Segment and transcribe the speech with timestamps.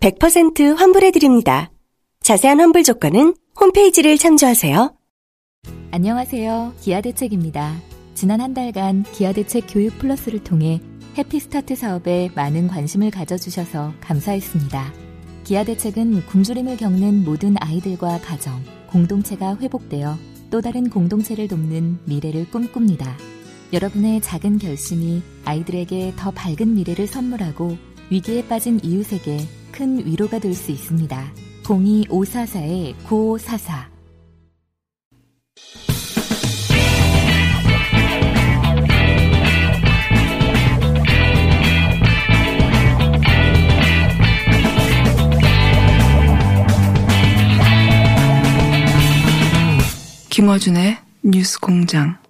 [0.00, 1.70] 100% 환불해드립니다.
[2.20, 4.94] 자세한 환불 조건은 홈페이지를 참조하세요.
[5.90, 6.74] 안녕하세요.
[6.80, 7.76] 기아대책입니다.
[8.14, 10.80] 지난 한 달간 기아대책 교육 플러스를 통해
[11.16, 14.92] 해피스타트 사업에 많은 관심을 가져주셔서 감사했습니다.
[15.44, 20.16] 기아대책은 굶주림을 겪는 모든 아이들과 가정, 공동체가 회복되어
[20.50, 23.16] 또 다른 공동체를 돕는 미래를 꿈꿉니다.
[23.72, 27.76] 여러분의 작은 결심이 아이들에게 더 밝은 미래를 선물하고
[28.10, 29.38] 위기에 빠진 이웃에게
[29.74, 31.32] 큰 위로가 될 수 있습니다.
[31.64, 33.92] 02544-9544
[50.30, 52.23] 김어준의 뉴스 공장.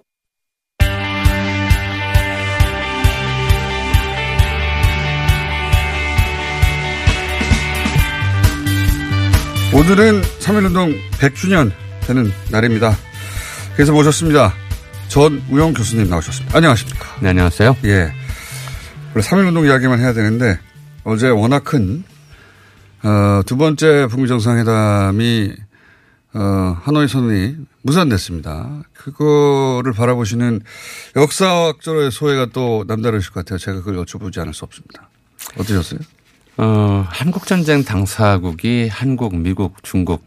[9.75, 11.69] 오늘은 3.1운동 100주년
[12.07, 12.95] 되는 날입니다.
[13.73, 14.53] 그래서 모셨습니다.
[15.09, 16.55] 전 우영 교수님 나오셨습니다.
[16.55, 17.17] 안녕하십니까.
[17.19, 17.75] 네, 안녕하세요.
[17.83, 18.13] 예.
[19.13, 20.57] 원래 3.1운동 이야기만 해야 되는데
[21.03, 22.05] 어제 워낙 큰,
[23.03, 25.53] 어, 두 번째 북미 정상회담이,
[26.35, 28.83] 어, 하노이 선언이 무산됐습니다.
[28.93, 30.61] 그거를 바라보시는
[31.17, 33.59] 역사학적으로의 소회가 또 남다르실 것 같아요.
[33.59, 35.09] 제가 그걸 여쭤보지 않을 수 없습니다.
[35.57, 35.99] 어떠셨어요?
[36.57, 40.23] 어, 한국 전쟁 당사국이 한국, 미국, 중국,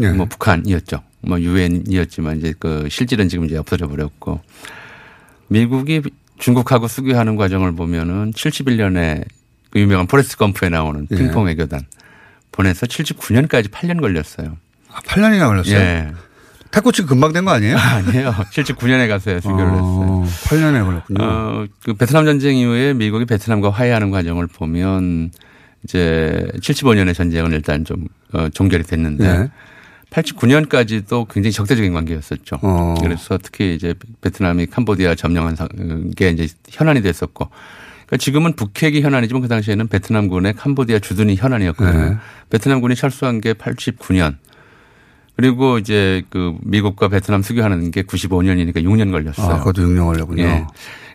[0.00, 0.08] 예.
[0.10, 1.02] 뭐 북한이었죠.
[1.22, 4.40] 뭐 유엔이었지만 이제 그 실질은 지금 이제 없어져 버렸고
[5.48, 6.00] 미국이
[6.38, 9.24] 중국하고 수교하는 과정을 보면은 71년에
[9.70, 11.16] 그 유명한 포레스트 검프에 나오는 예.
[11.16, 11.82] 핑퐁 외교단
[12.50, 14.56] 보내서 79년까지 8년 걸렸어요.
[14.92, 15.76] 아, 8년이나 걸렸어요?
[15.76, 16.12] 예.
[16.72, 17.76] 탁구 치고 금방 된 거 아니에요?
[17.78, 18.30] 아 니에요.
[18.32, 19.40] 79년에 가서요.
[19.40, 19.82] 수교를 했어요.
[19.82, 21.18] 어, 8년에 걸렸군요.
[21.24, 25.30] 어, 그 베트남 전쟁 이후에 미국이 베트남과 화해하는 과정을 보면
[25.84, 29.50] 이제 75년의 전쟁은 일단 좀 어, 종결이 됐는데 네.
[30.10, 32.58] 89년까지도 굉장히 적대적인 관계였었죠.
[32.62, 32.94] 어.
[33.00, 35.68] 그래서 특히 이제 베트남이 캄보디아 점령한 상-
[36.16, 37.48] 게 이제 현안이 됐었고
[38.06, 42.10] 그러니까 지금은 북핵이 현안이지만 그 당시에는 베트남군의 캄보디아 주둔이 현안이었거든요.
[42.10, 42.16] 네.
[42.50, 44.36] 베트남군이 철수한 게 89년
[45.36, 49.54] 그리고 이제 그 미국과 베트남 수교하는 게 95년이니까 6년 걸렸어요.
[49.54, 50.42] 아, 그것도 6년 걸렸군요.
[50.42, 50.66] 예.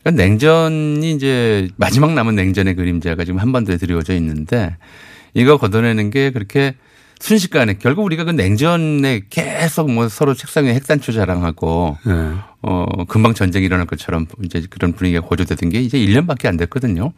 [0.06, 4.78] 그러니까 냉전이 이제 마지막 남은 냉전의 그림자가 지금 한반도에 드리워져 있는데
[5.34, 6.76] 이거 걷어내는 게 그렇게
[7.20, 12.12] 순식간에 결국 우리가 그 냉전에 계속 뭐 서로 책상 위에 핵단추 자랑하고 예.
[12.62, 17.12] 어 금방 전쟁이 일어날 것처럼 이제 그런 분위기가 고조되던 게 이제 1년밖에 안 됐거든요.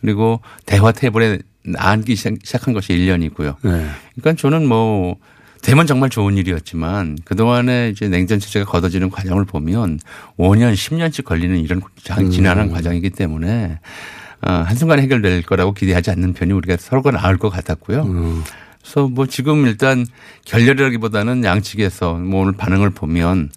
[0.00, 1.38] 그리고 대화 테이블에
[1.76, 3.56] 앉기 시작- 시작한 것이 1년이고요.
[3.66, 3.86] 예.
[4.16, 5.16] 그러니까 저는 뭐
[5.66, 9.98] 되면 정말 좋은 일이었지만 그동안에 이제 냉전 체제가 걷어지는 과정을 보면
[10.38, 13.80] 5년, 10년씩 걸리는 이런 장- 지난한 과정이기 때문에
[14.46, 18.04] 어, 한순간에 해결될 거라고 기대하지 않는 편이 우리가 서로가 나을 것 같았고요.
[18.80, 20.06] 그래서 뭐 지금 일단
[20.44, 23.50] 결렬이라기보다는 양측에서 뭐 오늘 반응을 보면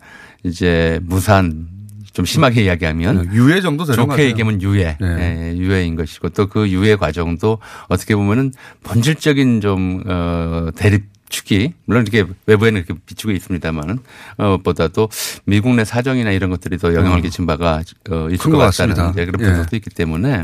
[0.43, 1.67] 이제 무산
[2.11, 4.25] 좀 심하게 이야기하면 유예 정도 되는 것 좋게.
[4.29, 5.51] 얘기하면 유예, 네.
[5.53, 8.51] 예, 유예인 것이고 또 그 유예 과정도 어떻게 보면은
[8.83, 13.99] 본질적인 좀, 어, 대립 축이 물론 이렇게 외부에는 이렇게 비추고 있습니다만은
[14.37, 15.09] 어, 보다도
[15.45, 19.11] 미국 내 사정이나 이런 것들이 더 영향을 끼친 바가 어, 있을 것 같다는.
[19.11, 19.45] 이제 그런 예.
[19.45, 20.43] 분석도 있기 때문에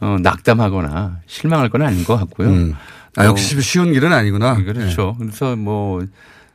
[0.00, 2.48] 어, 낙담하거나 실망할 건 아닌 것 같고요.
[2.48, 2.74] 음.
[3.16, 4.56] 아, 역시 쉬운 일은 아니구나.
[4.56, 5.14] 그렇죠.
[5.18, 6.04] 그래서 뭐,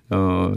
[0.10, 0.54] 어,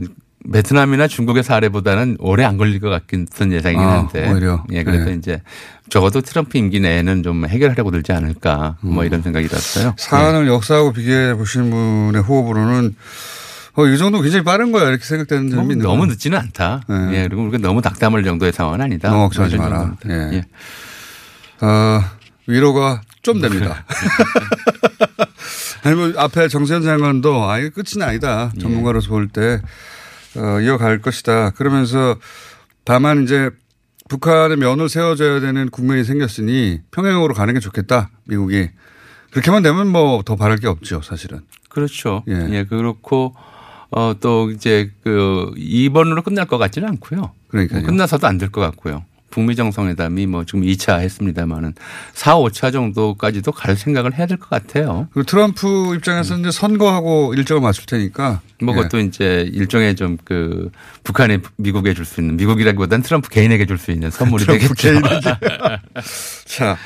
[0.51, 4.31] 베트남이나 중국의 사례보다는 오래 안 걸릴 것한 예상이긴 아, 한데.
[4.31, 4.65] 오히려.
[4.73, 5.15] 예, 그래서 네.
[5.15, 5.43] 이제
[5.91, 8.95] 적어도 트럼프 임기 내에는 좀 해결하려고 들지 않을까 음.
[8.95, 9.95] 뭐 이런 생각이 들었어요.
[9.99, 12.95] 사안을 역사하고 비교해 보시는 분의 호흡으로는
[13.75, 16.07] 어, 이 정도 굉장히 빠른 거야 이렇게 생각되는 뭐 점이 있는 너무.
[16.07, 16.83] 늦지는 않다.
[16.89, 16.95] 네.
[17.13, 19.11] 예, 그리고 우리가 너무 낙담할 정도의 상황은 아니다.
[19.11, 19.97] 너무 걱정하지 뭐 이런 마라.
[20.09, 20.37] 예.
[20.37, 21.67] 예.
[21.67, 22.03] 어,
[22.47, 23.85] 위로가 좀 됩니다.
[25.83, 28.53] 아니, 뭐, 앞에 정세현 장관도, 아, 이게 끝은 아니다.
[28.55, 28.61] 예.
[28.61, 29.61] 전문가로서 볼 때,
[30.37, 31.51] 어, 이어갈 것이다.
[31.51, 32.17] 그러면서,
[32.85, 33.51] 다만 이제,
[34.11, 38.11] 북한의 면을 세워줘야 되는 국면이 생겼으니, 평양으로 가는 게 좋겠다.
[38.25, 38.69] 미국이.
[39.31, 41.41] 그렇게만 되면 뭐, 더 바랄 게 없죠, 사실은.
[41.69, 42.25] 그렇죠.
[42.29, 42.49] 예.
[42.51, 42.65] 예.
[42.65, 43.35] 그렇고
[43.93, 47.33] 어, 또 이제 그 2번으로 끝날 것 같지는 않고요.
[47.49, 47.81] 그러니까요.
[47.83, 49.05] 뭐 끝나서도 안 될 것 같고요.
[49.31, 51.75] 북미 정상회담이 뭐 지금 2차 했습니다마는
[52.15, 55.09] 4, 5차 정도까지도 갈 생각을 해야 될 것 같아요.
[55.13, 58.41] 그리고 트럼프 입장에서는 이제 선거하고 일정을 맞출 테니까.
[58.63, 58.79] 뭐 예.
[58.79, 60.71] 그것도 이제 일종의 좀 그
[61.05, 64.75] 북한이 미국에 줄 수 있는 미국이라기보다는 트럼프 개인에게 줄 수 있는 선물이 되겠죠.
[66.47, 66.77] 자,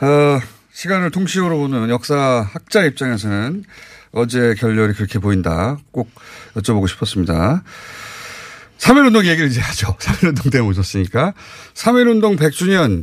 [0.00, 0.40] 어,
[0.72, 3.64] 시간을 통시효로 보는 역사 학자 입장에서는
[4.12, 5.78] 어제 결렬이 그렇게 보인다.
[5.90, 6.10] 꼭
[6.54, 7.62] 여쭤보고 싶었습니다.
[8.78, 9.96] 3.1운동 얘기를 이제 하죠.
[10.00, 11.34] 3.1운동 때문에 오셨으니까.
[11.74, 13.02] 3.1운동 100주년,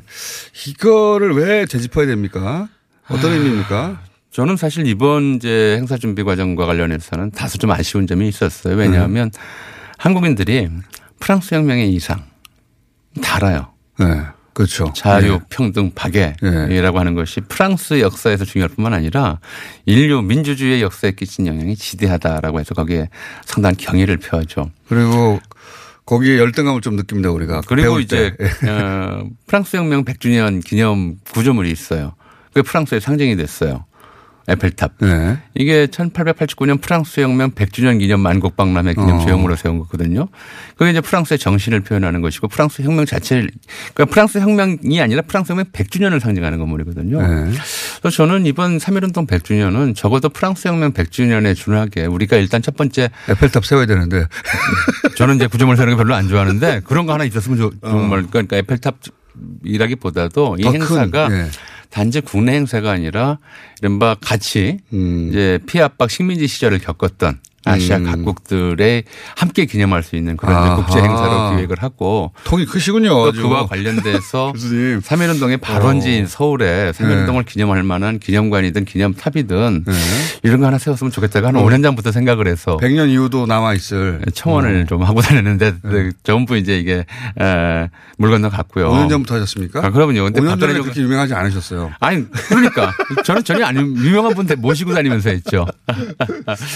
[0.68, 2.70] 이거를 왜 되짚어야 됩니까?
[3.08, 4.02] 어떤 의미입니까?
[4.32, 8.76] 저는 사실 이번 이제 행사 준비 과정과 관련해서는 다소 좀 아쉬운 점이 있었어요.
[8.76, 9.32] 왜냐하면
[9.98, 10.70] 한국인들이
[11.20, 12.26] 프랑스 혁명의 이상
[13.22, 13.72] 다 알아요.
[14.00, 14.06] 네.
[14.56, 14.90] 그렇죠.
[14.96, 15.40] 자유, 네.
[15.50, 16.38] 평등, 네.
[16.40, 19.40] 박애라고 하는 것이 프랑스 역사에서 중요할 뿐만 아니라
[19.86, 23.10] 인류 민주주의의 역사에 끼친 영향이 지대하다라고 해서 거기에
[23.46, 24.72] 상당한 경의를 표하죠.
[24.88, 25.42] 그리고
[26.06, 27.62] 거기에 열등감을 좀 느낍니다, 우리가.
[27.68, 28.70] 그리고 이제 때.
[28.72, 32.14] 어, 프랑스 혁명 100주년 기념 구조물이 있어요.
[32.54, 33.84] 그게 프랑스의 상징이 됐어요.
[34.48, 34.92] 에펠탑.
[35.00, 35.38] 네.
[35.56, 39.20] 이게 1889년 프랑스 혁명 100주년 기념 만국 박람회 기념 어.
[39.26, 40.28] 조형으로 세운 거거든요.
[40.78, 43.50] 그게 이제 프랑스의 정신을 표현하는 것이고 프랑스 혁명 자체를
[43.96, 47.22] 그러니까 프랑스 혁명이 아니라 프랑스 혁명 100주년을 상징하는 건물이거든요.
[47.22, 47.52] 네.
[48.02, 53.66] 그래서 저는 이번 3.1운동 100주년은 적어도 프랑스 혁명 100주년에 준하게 우리가 일단 첫 번째 에펠탑
[53.66, 54.28] 세워야 되는데.
[55.18, 57.90] 저는 이제 구조물 세우는 거 별로 안 좋아하는데 그런 거 하나 있었으면 좋- 어.
[57.90, 58.96] 정말 그러니까 에펠탑
[59.64, 61.48] 이라기보다도 이더 큰, 행사가 예.
[61.96, 63.40] 단지 국내 행사가 아니라
[63.82, 65.30] 이른바 같이 음.
[65.30, 68.06] 이제 피압박 식민지 시절을 겪었던 아시아 음.
[68.06, 69.04] 각국들의
[69.36, 70.76] 함께 기념할 수 있는 그런 아하.
[70.76, 73.10] 국제 행사로 기획을 하고 통이 크시군요.
[73.10, 73.42] 또 아주.
[73.42, 74.54] 그와 관련돼서.
[74.56, 79.94] 3.1운동의 발원지인 서울에 3.1운동을 기념할 만한 기념관이든 기념탑이든 네.
[80.44, 84.22] 이런 거 하나 세웠으면 좋겠다고 한 5년 전부터 생각을 해서 100년 이후도 남아 있을.
[84.34, 85.76] 청원을 좀 하고 다녔는데
[86.24, 87.06] 전부 이제 이게
[87.40, 88.90] 에, 물 건너 갔고요.
[88.92, 89.86] 5년 전부터 하셨습니까?
[89.86, 90.24] 아, 그러면요.
[90.26, 91.92] 근데 5년 박근혜 전에 그렇게 유명하지 않으셨어요.
[92.00, 95.66] 아니 그러니까 저는 전혀 아니 유명한 분들 모시고 다니면서 했죠.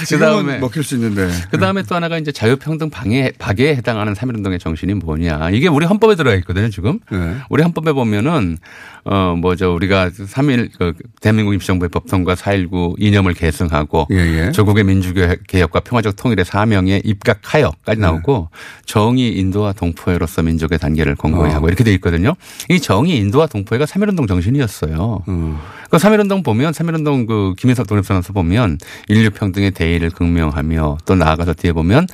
[0.10, 1.30] 그다음에 먹 힐수 있는데.
[1.52, 5.52] 그 다음에 또 하나가 이제 자유평등 방해 박애에 해당하는 3.1운동의 정신이 뭐냐.
[5.52, 7.00] 이게 우리 헌법에 들어가 있거든요, 지금.
[7.12, 7.36] 네.
[7.50, 8.58] 우리 헌법에 보면은
[9.06, 14.52] 어 뭐죠 우리가 3.1그 대한민국 임시정부의 법통과 4.19 이념을 계승하고 예, 예.
[14.52, 18.50] 조국의 민주개혁과 평화적 통일의 사명에 입각하여까지 나오고
[18.86, 21.54] 정의 인도와 동포회로서 민족의 단계를 공고히 어.
[21.54, 22.36] 하고 이렇게 돼 있거든요.
[22.70, 25.24] 이 정의 인도와 동포회가 3.1운동 정신이었어요.
[25.28, 25.58] 음.
[25.90, 28.78] 그 3.1운동 보면 3.1운동 그 김인석 독립선언서 보면
[29.08, 32.08] 인류 평등의 대의를 극명하며 또 나아가서 뒤에 보면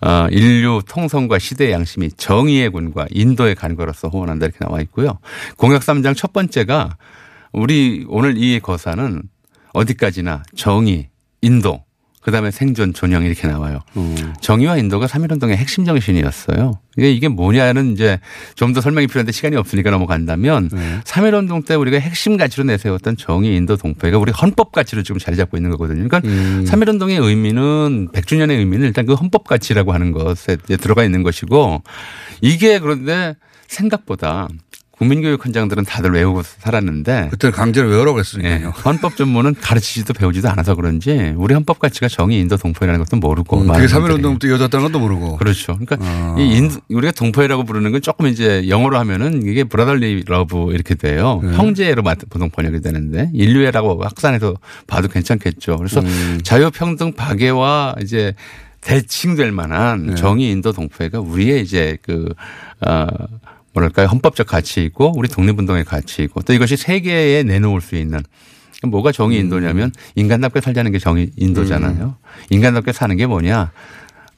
[0.00, 5.18] 어 인류 통성과 시대의 양심이 정의의 군과 인도의 간거로서 호언한다 이렇게 나와 있고요.
[5.56, 6.96] 공약 3장 첫 번째가
[7.52, 9.22] 우리 오늘 이 거사는
[9.72, 11.08] 어디까지나 정의,
[11.40, 11.84] 인도,
[12.24, 13.80] 그다음에 생존, 존영 이렇게 나와요.
[14.40, 16.80] 정의와 인도가 3.1운동의 핵심 정신이었어요.
[16.96, 18.18] 이게 이게 뭐냐는 이제
[18.54, 21.00] 좀 더 설명이 필요한데 시간이 없으니까 넘어간다면 네.
[21.04, 25.56] 3.1운동 때 우리가 핵심 가치로 내세웠던 정의, 인도, 동포가 우리 헌법 가치로 지금 자리 잡고
[25.56, 26.08] 있는 거거든요.
[26.08, 26.64] 그러니까 음.
[26.66, 31.82] 3.1운동의 의미는 100주년의 의미는 일단 그 헌법 가치라고 하는 것에 들어가 있는 것이고
[32.40, 33.36] 이게 그런데
[33.68, 34.48] 생각보다
[35.04, 38.70] 국민교육 헌장들은 다들 외우고 살았는데 그때 강제로 외우라고 예, 했으니까요.
[38.84, 43.66] 헌법 전문은 가르치지도 배우지도 않아서 그런지 우리 헌법 가치가 정의, 인도, 동포애라는 것도 모르고 음,
[43.68, 44.22] 그게 분들이.
[44.22, 45.36] 3.1운동부터 이어졌다는 것도 모르고.
[45.36, 45.76] 그렇죠.
[45.78, 46.36] 그러니까 아.
[46.38, 51.40] 이 인, 우리가 동포애라고 부르는 건 조금 이제 영어로 하면은 이게 brotherly love 이렇게 돼요.
[51.42, 51.52] 네.
[51.54, 54.56] 형제로 마- 보통 번역이 되는데 인류애라고 확산해서
[54.86, 55.76] 봐도 괜찮겠죠.
[55.76, 56.40] 그래서 음.
[56.42, 58.34] 자유평등 박애와 이제
[58.80, 60.14] 대칭될 만한 네.
[60.14, 62.28] 정의 인도 동포회가 우리의 이제 그,
[62.86, 63.06] 어,
[63.74, 64.06] 뭐랄까요.
[64.06, 68.20] 헌법적 가치이고 우리 독립운동의 가치이고 또 이것이 세계에 내놓을 수 있는
[68.82, 72.16] 뭐가 정의 인도냐면 인간답게 살자는 게 정의 인도잖아요.
[72.50, 73.72] 인간답게 사는 게 뭐냐.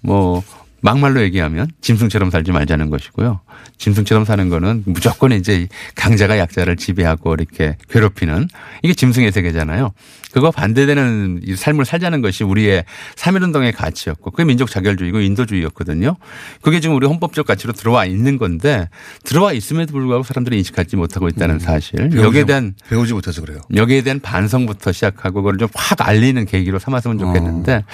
[0.00, 0.42] 뭐
[0.80, 3.40] 막말로 얘기하면 짐승처럼 살지 말자는 것이고요.
[3.78, 8.48] 짐승처럼 사는 거는 무조건 이제 강자가 약자를 지배하고 이렇게 괴롭히는
[8.82, 9.92] 이게 짐승의 세계잖아요.
[10.36, 16.14] 그거 반대되는 이 삶을 살자는 것이 우리의 3.1운동의 가치였고 그게 민족 자결주의고 인도주의였거든요.
[16.60, 18.90] 그게 지금 우리 헌법적 가치로 들어와 있는 건데
[19.24, 22.10] 들어와 있음에도 불구하고 사람들이 인식하지 못하고 있다는 사실.
[22.10, 23.60] 배우지, 여기에 대한 배우지 못해서 그래요.
[23.74, 27.84] 여기에 대한 반성부터 시작하고 그걸 좀 확 알리는 계기로 삼았으면 좋겠는데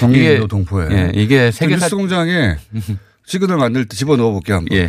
[0.00, 0.88] 정의 인도 동포애.
[0.90, 2.56] 예, 이게 세계사 공장에
[3.24, 4.76] 시그널 만들 때 집어 넣어 볼게요 한번.
[4.76, 4.88] 예.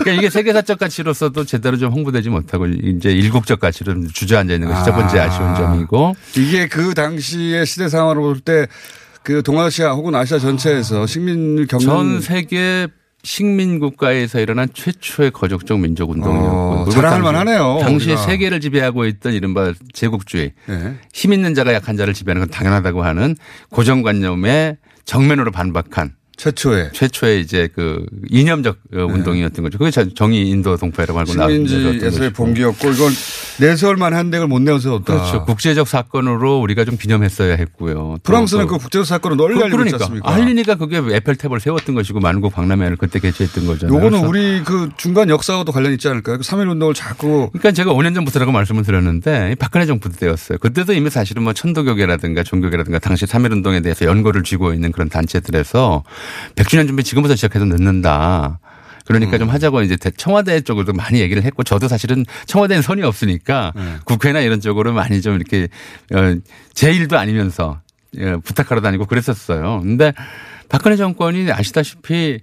[0.00, 4.84] 그러니까 이게 세계사적 가치로서도 제대로 좀 홍보되지 못하고 이제 일국적 가치로 좀 주저앉아 있는 것이
[4.84, 5.24] 첫 번째 아.
[5.24, 8.66] 아쉬운 점이고 이게 그 당시의 시대 상황으로 볼 때
[9.24, 12.88] 그 동아시아 혹은 아시아 전체에서 식민을 겪는 전 세계
[13.22, 18.20] 식민 국가에서 일어난 최초의 거적적 민족 운동이었고 어, 자랑할 만하네요, 당시 우리가.
[18.20, 20.94] 세계를 지배하고 있던 이른바 제국주의 예.
[21.14, 23.36] 힘 있는 자가 약한 자를 지배하는 건 당연하다고 하는
[23.70, 29.78] 고정관념에 정면으로 반박한 최초의 최초의 이제 그 이념적 어, 운동이었던 거죠.
[29.78, 32.30] 그게 자- 정의 인도 알고 시민지에서의 것이고.
[32.32, 33.12] 봉기였고 이건
[33.60, 35.04] 내세울만 한 덱을 못 내세웠다.
[35.04, 35.44] 그렇죠.
[35.44, 37.94] 국제적 사건으로 우리가 좀 기념했어야 했고요.
[37.94, 40.30] 또 프랑스는 그- 그 국제적 사건을 널리 그- 알리고 있지 그러니까 않습니까?
[40.34, 43.96] 알리니까 그게 에펠탑을 세웠던 것이고 만국 박람회를 그때 개최했던 거잖아요.
[43.96, 46.38] 요거는 우리 그 중간 역사와도 관련 있지 않을까요?
[46.38, 50.58] 그 3.1 운동을 자꾸 그러니까 제가 5년 전부터라고 말씀을 드렸는데 이 박근혜 정부 때였어요.
[50.58, 56.02] 그때도 이미 사실은 뭐 천도교계라든가 종교계라든가 당시 3.1 운동에 대해서 연고를 쥐고 있는 그런 단체들에서
[56.56, 58.58] 100주년 준비 지금부터 시작해서 늦는다.
[59.06, 63.72] 그러니까 좀 하자고 이제 대- 청와대 쪽으로도 많이 얘기를 했고 저도 사실은 청와대는 선이 없으니까
[64.04, 65.68] 국회나 이런 쪽으로 많이 좀 이렇게
[66.14, 66.36] 어,
[66.72, 67.80] 제 일도 아니면서
[68.18, 69.80] 예, 부탁하러 다니고 그랬었어요.
[69.82, 70.12] 근데
[70.68, 72.40] 박근혜 정권이 아시다시피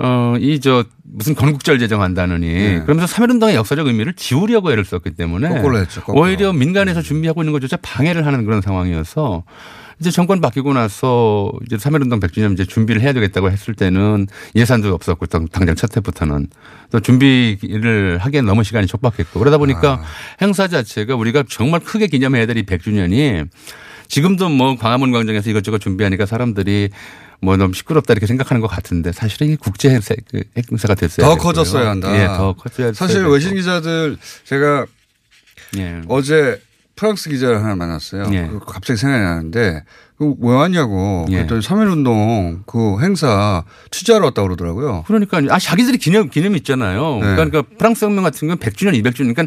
[0.00, 5.78] 어, 이 저 무슨 건국절 제정한다느니 그러면서 3.1운동의 역사적 의미를 지우려고 애를 썼기 때문에 거꾸로
[5.78, 6.24] 했죠, 거꾸로.
[6.24, 9.44] 오히려 민간에서 준비하고 있는 것조차 방해를 하는 그런 상황이어서
[10.02, 15.26] 이제 정권 바뀌고 나서 이제 3.1운동 100주년 이제 준비를 해야 되겠다고 했을 때는 예산도 없었고
[15.26, 16.48] 당- 당장 첫 해부터는
[16.90, 20.04] 또 준비를 하기엔 너무 시간이 촉박했고 그러다 보니까 아.
[20.42, 23.46] 행사 자체가 우리가 정말 크게 기념해야 될 이 100주년이
[24.08, 26.90] 지금도 뭐 광화문 광장에서 이것저것 준비하니까 사람들이
[27.40, 31.26] 뭐 너무 시끄럽다 이렇게 생각하는 것 같은데 사실은 이게 국제 행사, 그 행사 가 됐어야
[31.28, 31.36] 더.
[31.36, 32.12] 커졌어야 한다.
[32.20, 33.24] 예, 더 커져야 사실.
[33.26, 34.84] 외신 기자들 제가
[35.78, 36.02] 예.
[36.08, 36.60] 어제
[37.02, 38.30] 프랑스 기자를 하나 만났어요.
[38.32, 38.46] 예.
[38.46, 39.82] 그 갑자기 생각이 나는데
[40.18, 41.38] 그왜 왔냐고 예.
[41.38, 45.02] 그랬더니 3.1 운동 그 행사 취재하러 왔다고 그러더라고요.
[45.08, 47.16] 그러니까 아 자기들이 기념 기념 있잖아요.
[47.20, 47.34] 네.
[47.34, 49.34] 그러니까 프랑스 혁명 같은 경우는 100주년, 200주년.
[49.34, 49.46] 그러니까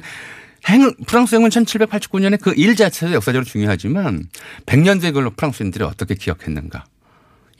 [0.67, 4.25] 행, 프랑스 혁명 1789년에 그 일 자체도 역사적으로 중요하지만
[4.65, 6.83] 100년 뒤에 그걸 프랑스인들이 어떻게 기억했는가.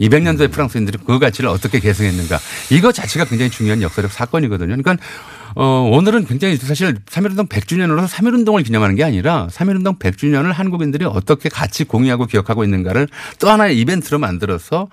[0.02, 2.38] 200년도에 프랑스인들이 그 가치를 어떻게 계승했는가.
[2.70, 4.76] 이거 자체가 굉장히 중요한 역사적 사건이거든요.
[4.76, 4.98] 그러니까
[5.56, 11.86] 어, 오늘은 굉장히 사실 3.1운동 100주년으로 3.1운동을 기념하는 게 아니라 3.1운동 100주년을 한국인들이 어떻게 같이
[11.86, 13.08] 공유하고 기억하고 있는가를
[13.40, 14.90] 또 하나의 이벤트로 만들어서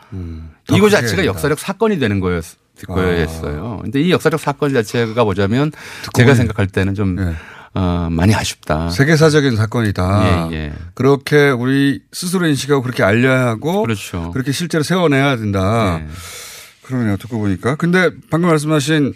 [0.67, 2.45] 더 이거 자체가 역사적 사건이 되는 거였,
[2.87, 3.81] 거였어요.
[3.83, 5.73] 근데 이 역사적 사건 자체가 보자면
[6.15, 7.35] 제가 생각할 때는 좀 예.
[7.75, 8.91] 어, 많이 아쉽다.
[8.91, 10.49] 세계사적인 사건이다.
[10.53, 10.73] 예, 예.
[10.95, 14.31] 그렇게 우리 스스로 인식하고 그렇게 알려야 하고 그렇죠.
[14.33, 16.01] 그렇게 실제로 세워내야 된다.
[16.01, 16.09] 예.
[16.83, 17.17] 그러네요.
[17.17, 17.77] 듣고 보니까.
[17.77, 19.15] 근데 방금 말씀하신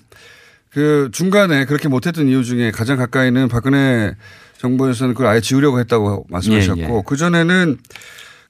[0.76, 4.14] 그 중간에 그렇게 못했던 이유 중에 가장 가까이는 박근혜
[4.58, 7.02] 정부에서는 그걸 아예 지우려고 했다고 말씀하셨고 예, 예.
[7.06, 7.78] 그전에는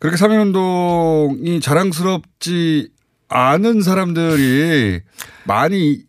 [0.00, 2.88] 그렇게 3.1운동이 자랑스럽지
[3.28, 5.02] 않은 사람들이
[5.45, 6.00] 많이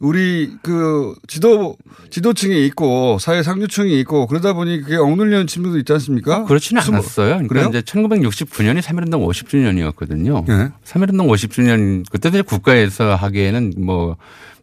[0.00, 1.76] 우리 그 지도
[2.08, 6.44] 지도층에 있고 사회 상류층이 있고 그러다 보니 그게 억눌리는 측면도 있지 않습니까?
[6.44, 7.46] 그렇지는 않았어요.
[7.46, 7.68] 그러니까 그래요?
[7.68, 10.48] 이제 1969년이 3.1운동 50주년이었거든요.
[10.48, 10.72] 예.
[10.84, 14.16] 3.1운동 50주년 그때도 국가에서 하기에는 뭐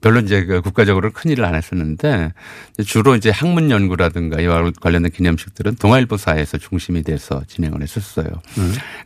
[0.05, 2.31] 별로 이제 그 국가적으로 큰 일을 안 했었는데
[2.85, 8.27] 주로 이제 학문 연구라든가 이와 관련된 기념식들은 동아일보사에서 중심이 돼서 진행을 했었어요.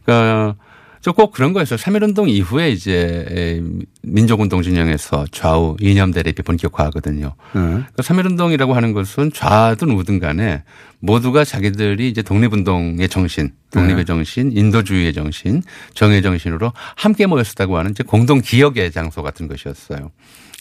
[0.04, 0.58] 그러니까
[1.00, 1.78] 저꼭 그런 거였어요.
[1.78, 3.64] 3.1운동 이후에 이제
[4.02, 7.28] 민족운동 진영에서 좌우 이념 대립이 본격화하거든요.
[7.28, 7.62] 네.
[7.62, 10.64] 그러니까 3.1운동이라고 하는 것은 좌든 우든 간에
[11.00, 14.04] 모두가 자기들이 이제 독립운동의 정신, 독립의 네.
[14.04, 15.64] 정신, 인도주의의 정신,
[15.94, 20.12] 정의 정신으로 함께 모였었다고 하는 이제 공동 기억의 장소 같은 것이었어요.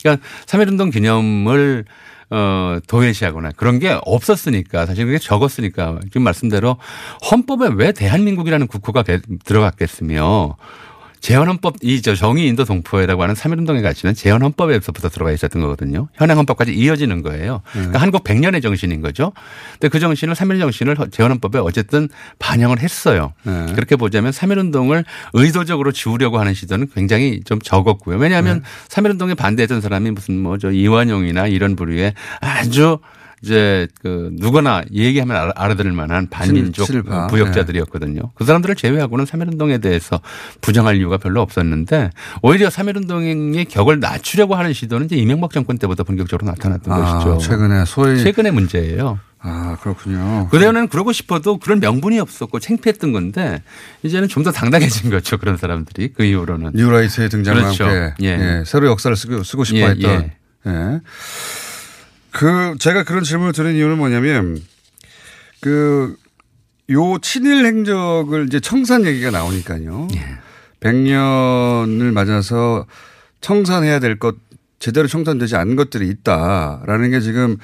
[0.01, 1.85] 그러니까 3.1운동 기념을
[2.31, 6.77] 어, 도외시하거나 그런 게 없었으니까 사실 그게 적었으니까 지금 말씀대로
[7.31, 10.55] 헌법에 왜 대한민국이라는 국호가 개- 들어갔겠으며
[11.19, 16.07] 재헌헌법 이저 정의 인도 동포회라고 하는 3.1운동의 가치는 재헌헌법에서부터 들어가 있었던 거거든요.
[16.13, 17.61] 현행 헌법까지 이어지는 거예요.
[17.71, 19.33] 그러니까 한국 100년의 정신인 거죠.
[19.73, 22.07] 근데 그 정신을 3.1 정신을 재헌헌법에 어쨌든
[22.37, 23.33] 반영을 했어요.
[23.43, 23.65] 네.
[23.73, 28.17] 그렇게 보자면 3.1운동을 의도적으로 지우려고 하는 시도는 굉장히 좀 적었고요.
[28.17, 32.99] 왜냐하면 3.1운동에 반대했던 사람이 무슨 뭐 저 이완용이나 이런 부류의 아주
[33.43, 37.27] 이제 그 누구나 얘기하면 알아- 알아들을 만한 반민족 칠- 칠파.
[37.27, 38.31] 부역자들이었거든요.
[38.35, 40.19] 그 사람들을 제외하고는 3.1운동에 대해서
[40.61, 42.09] 부정할 이유가 별로 없었는데
[42.41, 47.37] 오히려 3.1운동의 격을 낮추려고 하는 시도는 이제 이명박 정권 때부터 본격적으로 나타났던 아, 것이죠.
[47.49, 49.19] 최근에 소위 최근의 문제예요.
[49.41, 50.49] 아 그렇군요.
[50.51, 53.61] 그전에는 그러고 싶어도 그런 명분이 없었고 창피했던 건데
[54.03, 55.37] 이제는 좀 더 당당해진 거죠.
[55.37, 56.71] 그런 사람들이 그 이후로는.
[56.75, 57.85] 뉴라이트의 등장과 그렇죠.
[57.85, 58.27] 함께 예.
[58.59, 60.31] 예, 새로 역사를 쓰고, 쓰고 싶어 예, 했던.
[60.67, 61.01] 예.
[62.31, 64.61] 그 제가 그런 질문을 드린 이유는 뭐냐면
[65.61, 66.15] 그
[66.89, 70.07] 요 친일 행적을 이제 청산 얘기가 나오니까요.
[70.15, 70.19] 예.
[70.79, 72.85] 100년을 맞아서
[73.41, 74.35] 청산해야 될 것
[74.79, 77.57] 제대로 청산되지 않은 것들이 있다라는 게 지금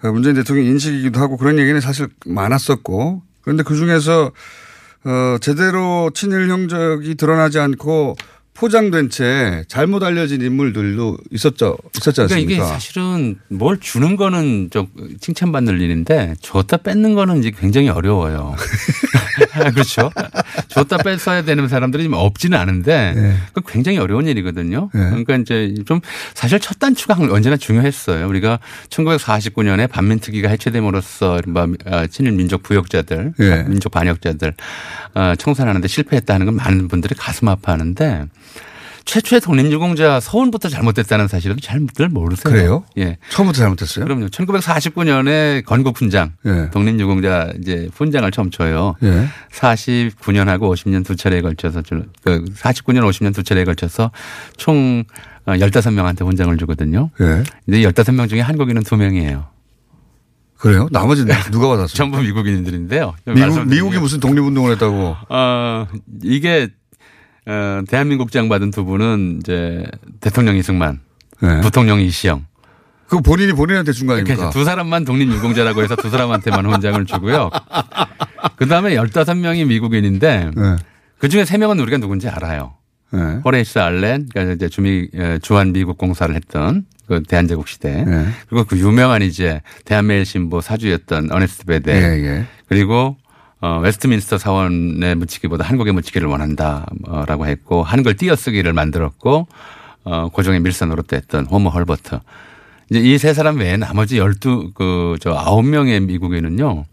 [0.00, 4.32] 문재인 대통령 인식이기도 하고 그런 얘기는 사실 많았었고 그런데 그 중에서
[5.04, 8.16] 어 제대로 친일 형적이 드러나지 않고
[8.56, 11.76] 포장된 채 잘못 알려진 인물들도 있었죠.
[11.94, 12.52] 있었지 그러니까 않습니까?
[12.52, 14.88] 이게 사실은 뭘 주는 거는 좀
[15.20, 18.54] 칭찬받는 일인데 줬다 뺏는 거는 이제 굉장히 어려워요.
[19.72, 20.10] 그렇죠.
[20.68, 23.36] 줬다 뺏어야 되는 사람들이 좀 없지는 않은데 네.
[23.52, 24.90] 그 굉장히 어려운 일이거든요.
[24.92, 25.00] 네.
[25.10, 26.00] 그러니까 이제 좀
[26.34, 28.26] 사실 첫 단추가 언제나 중요했어요.
[28.26, 28.58] 우리가
[28.88, 33.62] 1949년에 반민특위가 해체됨으로써 이른바 아, 친일 민족 부역자들, 네.
[33.64, 34.54] 민족 반역자들
[35.14, 38.26] 어, 청산하는데 실패했다는 건 많은 분들이 가슴 아파하는데
[39.06, 42.52] 최초의 독립유공자 서훈부터 잘못됐다는 사실은 잘들 모르세요.
[42.52, 42.84] 그래요?
[42.98, 43.16] 예.
[43.30, 44.04] 처음부터 잘못했어요?
[44.04, 44.26] 그럼요.
[44.26, 46.70] 1949년에 건국 훈장, 예.
[46.72, 48.94] 독립유공자 이제 훈장을 처음 줘요.
[49.04, 49.28] 예.
[49.52, 54.10] 49년하고 50년 두 차례에 걸쳐서 줄- 그 49년 50년 두 차례에 걸쳐서
[54.56, 55.04] 총
[55.46, 57.10] 15명한테 훈장을 주거든요.
[57.20, 57.44] 예.
[57.64, 59.46] 근데 15명 중에 한국인은 2명이에요.
[60.58, 60.88] 그래요?
[60.90, 61.94] 나머지는 누가 받았어요?
[61.94, 63.14] 전부 미국인들인데요.
[63.26, 63.66] 미국.
[63.68, 65.16] 미국이 무슨 독립운동을 했다고.
[65.28, 65.86] 어,
[66.24, 66.68] 이게
[67.46, 69.84] 어, 대한민국 장 받은 두 분은 이제
[70.20, 71.00] 대통령 이승만,
[71.42, 71.60] 예.
[71.62, 72.44] 부통령 이시영.
[73.08, 74.34] 그 본인이 본인한테 준 거 아닙니까?
[74.34, 77.50] 그래서 두 사람만 독립유공자라고 해서 두 사람한테만 훈장을 주고요.
[78.56, 80.76] 그 다음에 15명이 미국인인데 예.
[81.18, 82.74] 그 중에 3명은 우리가 누군지 알아요.
[83.14, 83.40] 예.
[83.44, 88.04] 호레이스 알렌, 그러니까 이제 주미, 에, 주한 미국 공사를 했던 그 대한제국 시대.
[88.04, 88.26] 예.
[88.48, 91.92] 그리고 그 유명한 이제 대한매일신보 사주였던 어네스트 베데.
[91.94, 92.46] 예, 예.
[92.68, 93.16] 그리고
[93.60, 99.48] 어, 웨스트민스터 사원에 묻히기보다 한국에 묻히기를 원한다라고 했고 한글 띄어쓰기를 만들었고
[100.04, 102.20] 어, 고종의 밀사로 뛰었던 호머 헐버트.
[102.90, 106.84] 이제 이 세 사람 외에 나머지 열두 그 저 아홉 명의 미국인은요.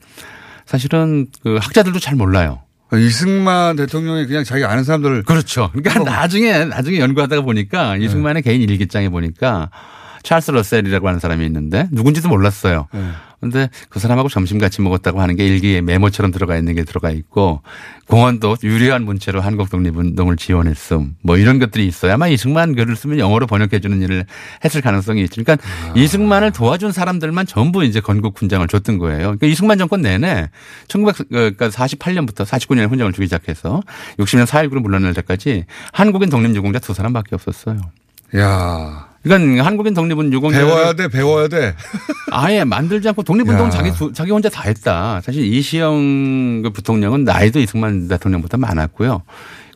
[0.66, 2.62] 사실은 그 학자들도 잘 몰라요.
[2.94, 5.70] 이승만 대통령이 그냥 자기 아는 사람들을 그렇죠.
[5.74, 9.70] 그러니까 나중에 나중에 연구하다가 보니까 이승만의 개인 일기장에 보니까
[10.24, 12.88] 찰스 러셀이라고 하는 사람이 있는데 누군지도 몰랐어요.
[12.94, 13.02] 네.
[13.44, 17.62] 근데 그 사람하고 점심 같이 먹었다고 하는 게 일기에 메모처럼 들어가 있는 게 들어가 있고
[18.08, 21.92] 공원도 유리한 문체로 한국 독립운동을 지원했음 뭐 이런 것들이.
[22.10, 24.26] 아마 이승만 글을 쓰면 영어로 번역해 주는 일을
[24.64, 25.44] 했을 가능성이 있죠.
[25.44, 29.20] 그러니까 이승만을 도와준 사람들만 전부 이제 건국 훈장을 줬던 거예요.
[29.20, 30.50] 그러니까 이승만 정권 내내
[30.88, 33.82] 1948년부터 49년에 훈장을 주기 시작해서
[34.20, 37.82] 60년 4.19로 물러날 때까지 한국인 독립유공자 두 사람밖에 없었어요.
[38.38, 41.76] 야 그러니까 한국인 독립은 유공자 배워야 돼, 배워야 돼.
[42.32, 43.70] 아예 만들지 않고 독립운동 야.
[43.70, 45.22] 자기 두- 자기 혼자 다 했다.
[45.24, 49.24] 사실 이시영 그 부통령은 나이도 이승만 대통령보다 많았고요.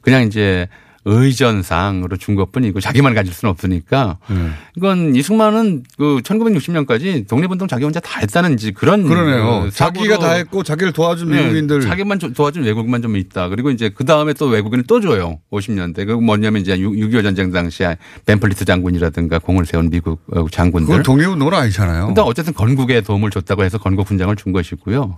[0.01, 0.67] 그냥 이제
[1.07, 4.49] 의전상으로 준 것뿐이고 자기만 가질 수는 없으니까 네.
[4.75, 9.63] 이건 이승만은 그 1960년까지 독립운동 자기 혼자 다 했다는 이제 그런 그러네요.
[9.63, 11.81] 그 자기가 다 했고 자기를 도와준 네, 미국인들.
[11.81, 13.47] 자기만 좀 도와준 외국인만 좀 있다.
[13.47, 15.39] 그리고 이제 그 다음에 또 외국인을 또 줘요.
[15.51, 16.05] 50년대.
[16.05, 20.87] 그 뭐냐면 이제 6.25 전쟁 당시에 벤플리트 장군이라든가 공을 세운 미국 어, 장군들.
[20.87, 22.07] 그건 독립운동은 아니잖아요.
[22.07, 25.17] 근데 어쨌든 건국에 도움을 줬다고 해서 건국 훈장을 준 것이고요.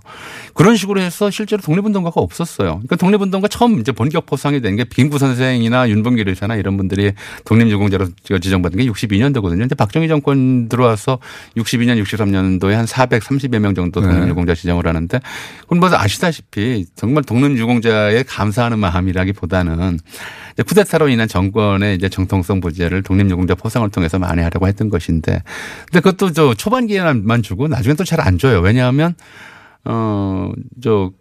[0.54, 2.68] 그런 식으로 해서 실제로 독립운동가가 없었어요.
[2.68, 7.12] 그러니까 독립운동가 처음 이제 본격 포상이 된게 김구 선생이나 윤봉길 의사나 이런 분들이
[7.44, 8.08] 독립유공자로
[8.40, 9.60] 지정받은 게 62년도거든요.
[9.60, 11.18] 근데 박정희 정권 들어와서
[11.56, 14.08] 62년, 63년도에 한 430여 명 정도 네.
[14.08, 15.20] 독립유공자 지정을 하는데
[15.62, 19.98] 그건 뭐 아시다시피 정말 독립유공자에 감사하는 마음이라기보다는
[20.52, 25.42] 이제 쿠데타로 인한 정권의 이제 정통성 부재를 독립유공자 포상을 통해서 만회하려고 했던 것인데
[25.86, 28.60] 근데 그것도 저 초반기에만 주고 나중엔 또잘 안 줘요.
[28.60, 29.14] 왜냐하면
[29.84, 31.12] 어저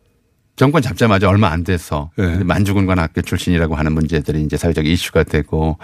[0.59, 2.43] 정권 잡자마자 얼마 안 돼서 네.
[2.43, 5.77] 만주군관 학교 출신이라고 하는 문제들이 이제 사회적 이슈가 되고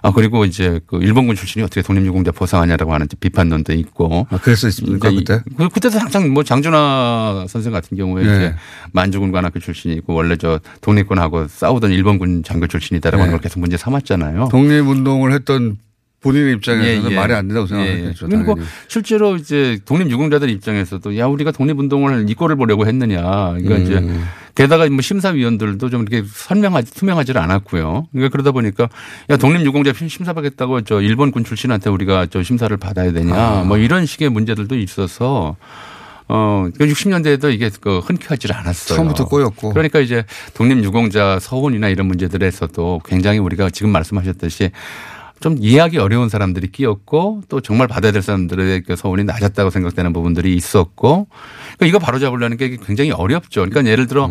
[0.00, 5.16] 아 그리고 이제 그 일본군 출신이 어떻게 독립유공자 포상하냐라고 하는 비판론도 있고 아, 그랬었습니까 이제
[5.16, 5.42] 이- 그때?
[5.58, 8.34] 그- 그때도 항상 뭐 장준하 선생 같은 경우에 네.
[8.34, 8.54] 이제
[8.92, 13.22] 만주군관 학교 출신이고 원래 저 독립군하고 싸우던 일본군 장교 출신이다라고 네.
[13.24, 14.48] 하는 걸 계속 문제 삼았잖아요.
[14.50, 15.76] 독립운동을 했던
[16.22, 17.16] 본인의 입장에서는 예, 예.
[17.16, 18.26] 말이 안 된다고 예, 생각했겠죠.
[18.26, 18.30] 예.
[18.30, 18.68] 그리고 당연히.
[18.88, 23.20] 실제로 이제 독립유공자들 입장에서도 야 우리가 독립운동을 이꼴을 보려고 했느냐.
[23.20, 23.82] 그러니까 음.
[23.82, 24.20] 이제
[24.54, 28.08] 게다가 뭐 심사위원들도 좀 이렇게 선명하지 투명하지를 않았고요.
[28.12, 28.88] 그러니까 그러다 보니까
[29.30, 33.34] 야 독립유공자 심사받겠다고 저 일본군 출신한테 우리가 저 심사를 받아야 되냐.
[33.34, 33.64] 아.
[33.64, 35.56] 뭐 이런 식의 문제들도 있어서
[36.28, 38.96] 어, 그 60년대에도 이게 그 흔쾌하지를 않았어요.
[38.96, 39.70] 처음부터 꼬였고.
[39.70, 44.70] 그러니까 이제 독립유공자 서원이나 이런 문제들에서도 굉장히 우리가 지금 말씀하셨듯이
[45.42, 50.54] 좀 이해하기 어려운 사람들이 끼었고 또 정말 받아야 될 사람들의 그 서원이 낮았다고 생각되는 부분들이
[50.54, 51.26] 있었고
[51.76, 53.62] 그러니까 이거 바로 잡으려는 게 굉장히 어렵죠.
[53.66, 54.30] 그러니까 예를 들어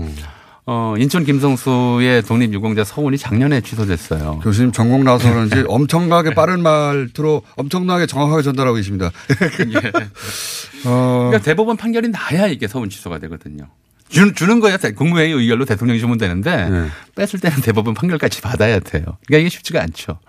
[0.65, 4.39] 어, 인천 김성수의 독립유공자 서원이 작년에 취소됐어요.
[4.41, 9.11] 교수님 전공 나와서 그런지 엄청나게 빠른 말투로 엄청나게 정확하게 전달하고 계십니다.
[10.85, 13.67] 어, 그러니까 대법원 판결이 나야 이게 서원 취소가 되거든요.
[14.09, 16.87] 주, 주는 거야 대- 국무회의 의결로 대통령이 주면 되는데 네.
[17.15, 19.03] 뺐을 때는 대법원 판결까지 받아야 돼요.
[19.25, 20.19] 그러니까 이게 쉽지가 않죠.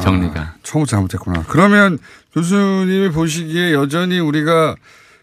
[0.00, 0.40] 정리가.
[0.40, 1.44] 아, 처음부터 잘못했구나.
[1.48, 1.98] 그러면
[2.32, 4.76] 교수님이 보시기에 여전히 우리가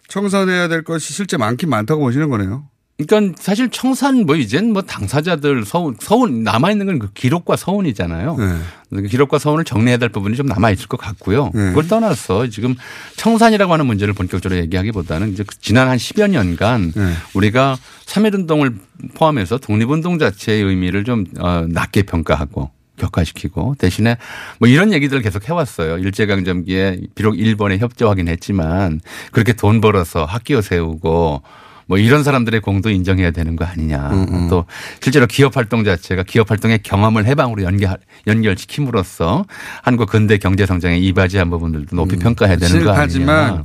[0.07, 2.65] 청산해야 될 것이 실제 많긴 많다고 보시는 거네요.
[2.99, 8.35] 그러니까 사실 청산 뭐 이젠 뭐 당사자들 서운 서운 남아 있는 건 그 기록과 서운이잖아요.
[8.37, 8.55] 네.
[8.89, 11.51] 그 기록과 서운을 정리해야 될 부분이 좀 남아 있을 것 같고요.
[11.53, 11.67] 네.
[11.69, 12.75] 그걸 떠나서 지금
[13.17, 17.13] 청산이라고 하는 문제를 본격적으로 얘기하기보다는 이제 그 지난 한 10여 년간 네.
[17.35, 17.77] 우리가
[18.07, 18.75] 3.1 운동을
[19.13, 24.17] 포함해서 독립운동 자체의 의미를 좀 어, 낮게 평가하고 격화시키고 대신에
[24.59, 25.97] 뭐 이런 얘기들을 계속 해왔어요.
[25.99, 28.99] 일제강점기에 비록 일본에 협조하긴 했지만
[29.31, 31.43] 그렇게 돈 벌어서 학교 세우고
[31.87, 34.09] 뭐 이런 사람들의 공도 인정해야 되는 거 아니냐.
[34.11, 34.65] 음, 또
[34.99, 39.45] 실제로 기업 활동 자체가 기업 활동의 경험을 해방으로 연결, 연결시킴으로써
[39.83, 43.55] 한국 근대 경제 성장에 이바지한 부분들도 높이 평가해야 되는 거 아니냐.
[43.55, 43.63] 음.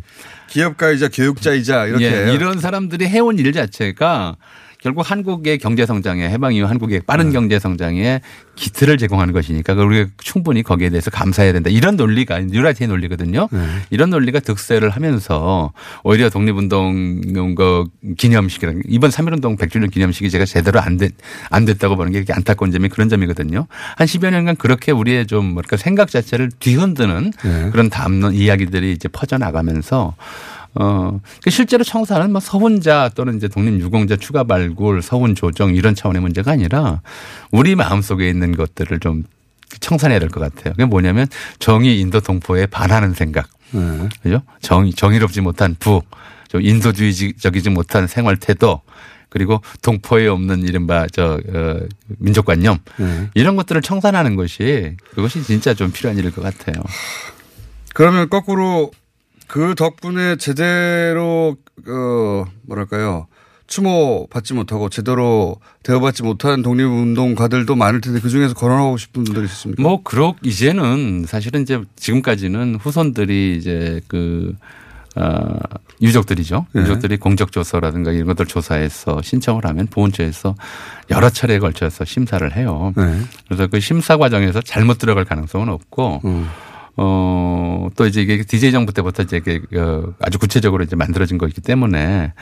[0.48, 4.36] 기업가이자 교육자이자 이렇게 예, 이런 사람들이 해온 일 자체가
[4.82, 7.32] 결국 한국의 경제 성장에 해방 이후 한국의 빠른 네.
[7.32, 8.20] 경제 성장에
[8.56, 11.70] 기틀을 제공하는 것이니까 우리가 충분히 거기에 대해서 감사해야 된다.
[11.70, 13.48] 이런 논리가 뉴라이트의 논리거든요.
[13.52, 13.66] 네.
[13.90, 17.84] 이런 논리가 득세를 하면서 오히려 독립운동 그
[18.16, 21.14] 기념식이랑 이번 3.1운동 100주년 기념식이 제가 제대로 안, 됐,
[21.48, 23.66] 안 됐다고 보는 게 안타까운 점이 그런 점이거든요.
[23.96, 27.70] 한 10여 년간 그렇게 우리의 좀 뭐랄까 생각 자체를 뒤흔드는 네.
[27.70, 30.16] 그런 담론 이야기들이 이제 퍼져나가면서
[30.74, 36.22] 어, 그 실제로 청사는 뭐 서훈자 또는 이제 독립유공자 추가 발굴, 서훈 조정 이런 차원의
[36.22, 37.02] 문제가 아니라
[37.50, 39.24] 우리 마음속에 있는 것들을 좀
[39.80, 40.72] 청산해야 될 것 같아요.
[40.72, 41.26] 그게 뭐냐면
[41.58, 43.48] 정의 인도 동포에 반하는 생각.
[43.72, 44.08] 네.
[44.22, 44.42] 그죠?
[44.60, 46.02] 정의, 정의롭지 못한 부,
[46.48, 48.82] 좀 인도주의적이지 못한 생활 태도,
[49.30, 51.76] 그리고 동포에 없는 이른바 저, 어,
[52.18, 52.78] 민족관념.
[52.98, 53.30] 네.
[53.34, 56.82] 이런 것들을 청산하는 것이 그것이 진짜 좀 필요한 일일 것 같아요.
[57.94, 58.90] 그러면 거꾸로
[59.52, 63.26] 그 덕분에 제대로 어 뭐랄까요
[63.66, 69.82] 추모 받지 못하고 제대로 대우받지 못한 독립운동가들도 많을 텐데 그 중에서 거론하고 싶은 분들이 있습니까?
[69.82, 74.54] 뭐, 그렇, 이제는 사실은 이제 지금까지는 후손들이 이제 그,
[75.16, 75.58] 어,
[76.02, 76.66] 유족들이죠.
[76.72, 76.82] 네.
[76.82, 80.54] 유족들이 공적조서라든가 이런 것들 조사해서 신청을 하면 보훈처에서
[81.10, 82.92] 여러 차례에 걸쳐서 심사를 해요.
[82.94, 83.20] 네.
[83.48, 86.48] 그래서 그 심사 과정에서 잘못 들어갈 가능성은 없고 음.
[86.96, 91.60] 어, 또 이제 이게 DJ 정부 때부터 이제 이게 어, 아주 구체적으로 이제 만들어진 거기
[91.60, 92.32] 때문에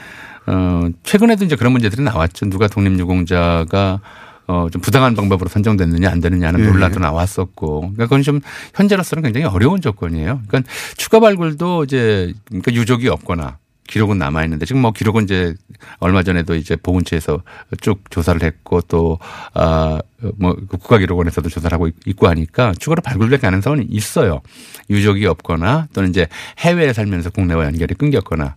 [0.47, 2.51] 어, 최근에도 이제 그런 문제들이 나왔죠.
[2.51, 4.01] 누가 독립유공자가
[4.49, 6.67] 어, 좀 부당한 방법으로 선정됐느냐 안 되느냐는 예.
[6.67, 7.81] 논란도 나왔었고.
[7.81, 8.41] 그러니까 그건 좀
[8.75, 10.41] 현재로서는 굉장히 어려운 조건이에요.
[10.49, 13.59] 그러니까 추가 발굴도 이제 그러니까 유족이 없거나
[13.91, 15.55] 기록은 남아 있는데 지금 뭐 기록은 이제
[15.99, 17.43] 얼마 전에도 이제 보훈처에서
[17.81, 19.19] 쭉 조사를 했고 또
[19.55, 20.01] 아
[20.37, 24.41] 뭐 국가기록원에서도 조사를 하고 있고 하니까 추가로 발굴될 가능성은 있어요.
[24.89, 26.27] 유족이 없거나 또는 이제
[26.59, 28.57] 해외에 살면서 국내와 연결이 끊겼거나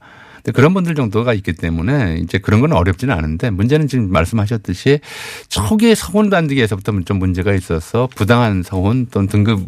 [0.53, 4.99] 그런 분들 정도가 있기 때문에 이제 그런 건 어렵지는 않은데 문제는 지금 말씀하셨듯이
[5.47, 9.61] 초기에 서훈 단디기에서부터 좀 문제가 있어서 부당한 서훈 또는 등급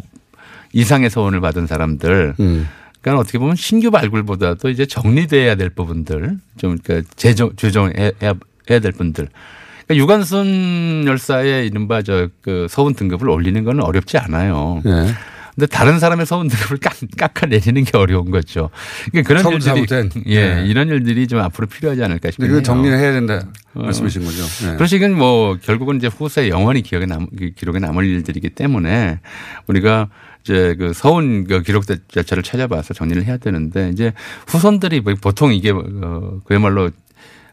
[0.74, 2.68] 이상의 서훈을 받은 사람들 음.
[3.06, 8.90] 그러니까 어떻게 보면 신규 발굴보다도 이제 정리돼야 될 부분들 좀 그러니까 재정 조정해야 해야 될
[8.90, 9.28] 분들.
[9.86, 14.82] 그러니까 유관순 열사의 이른바 저그 서훈 등급을 올리는 건 어렵지 않아요.
[14.84, 15.06] 네.
[15.54, 18.70] 근데 다른 사람의 서훈 등급을 깎, 깎아내리는 게 어려운 거죠.
[19.12, 20.24] 그러니까 그런 일들이 잘못된.
[20.26, 20.66] 예 네.
[20.66, 22.50] 이런 일들이 좀 앞으로 필요하지 않을까 싶네요.
[22.50, 23.84] 그 정리를 해야 된다 어.
[23.84, 24.42] 말씀이신 거죠.
[24.66, 24.74] 네.
[24.76, 29.20] 그래서 이건 뭐 결국은 이제 후세 영원히 기억에 남 기록에 남을 일들이기 때문에
[29.68, 30.08] 우리가
[30.46, 34.12] 이제 그 서운 그 기록 자체를 찾아봐서 정리를 해야 되는데 이제
[34.46, 36.90] 후손들이 뭐 보통 이게 어 그야말로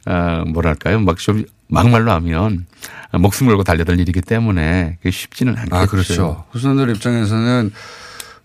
[0.05, 2.67] 아 뭐랄까요 막좀 막말로 하면
[3.13, 5.75] 목숨 걸고 달려들 일이기 때문에 그게 쉽지는 않겠죠.
[5.75, 6.45] 아 그렇죠.
[6.51, 7.71] 후손들 입장에서는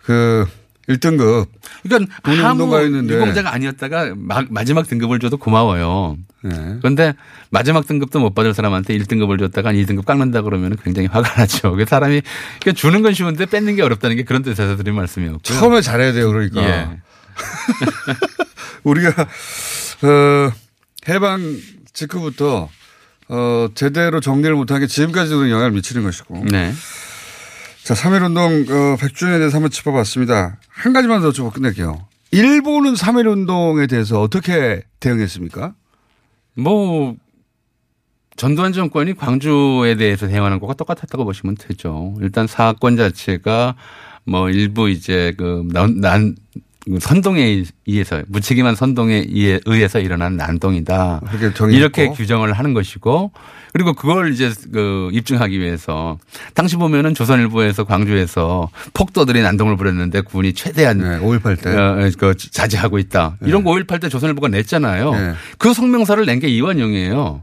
[0.02, 0.46] 그
[0.88, 1.46] 1등급
[1.82, 3.14] 그러니까 아무 독립운동가였는데.
[3.14, 6.16] 유공자가 아니었다가 마, 마지막 등급을 줘도 고마워요.
[6.42, 6.76] 네.
[6.80, 7.14] 그런데
[7.50, 11.72] 마지막 등급도 못 받을 사람한테 1등급을 줬다가 2등급 깎는다 그러면 굉장히 화가 나죠.
[11.76, 12.22] 그 사람이
[12.60, 15.40] 그러니까 주는 건 쉬운데 뺏는 게 어렵다는 게 그런 뜻에서 드린 말씀이었고요.
[15.42, 16.28] 처음에 잘해야 돼요.
[16.30, 16.88] 그러니까 예.
[18.84, 19.10] 우리가
[20.02, 20.52] 어,
[21.08, 21.58] 해방
[21.92, 22.68] 직후부터
[23.28, 26.44] 어, 제대로 정리를 못한 게 지금까지도 영향을 미치는 것이고.
[26.50, 26.72] 네.
[27.88, 30.58] 자, 3.1운동 어, 100주년에 대해서 한번 짚어봤습니다.
[30.68, 32.06] 한 가지만 더 짚어 끝낼게요.
[32.32, 35.72] 일본은 3.1운동에 대해서 어떻게 대응했습니까?
[36.58, 37.16] 뭐
[38.36, 42.14] 전두환 정권이 광주에 대해서 대응하는 것과 똑같았다고 보시면 되죠.
[42.20, 43.74] 일단 사건 자체가
[44.26, 46.36] 뭐 일부 이제 그 난
[47.00, 51.20] 선동에 의해서 무책임한 선동에 의해- 의해서 일어난 난동이다.
[51.76, 53.30] 이렇게 규정을 하는 것이고
[53.74, 56.18] 그리고 그걸 이제 그 입증하기 위해서
[56.54, 61.70] 당시 보면은 조선일보에서 광주에서 폭도들이 난동을 부렸는데 군이 최대한 네, 5.18 때.
[61.76, 63.36] 어, 그 자제하고 있다.
[63.42, 65.12] 이런 거5.18 때 조선일보가 냈잖아요.
[65.12, 65.32] 네.
[65.58, 67.42] 그 성명서를 낸 게 이완용이에요.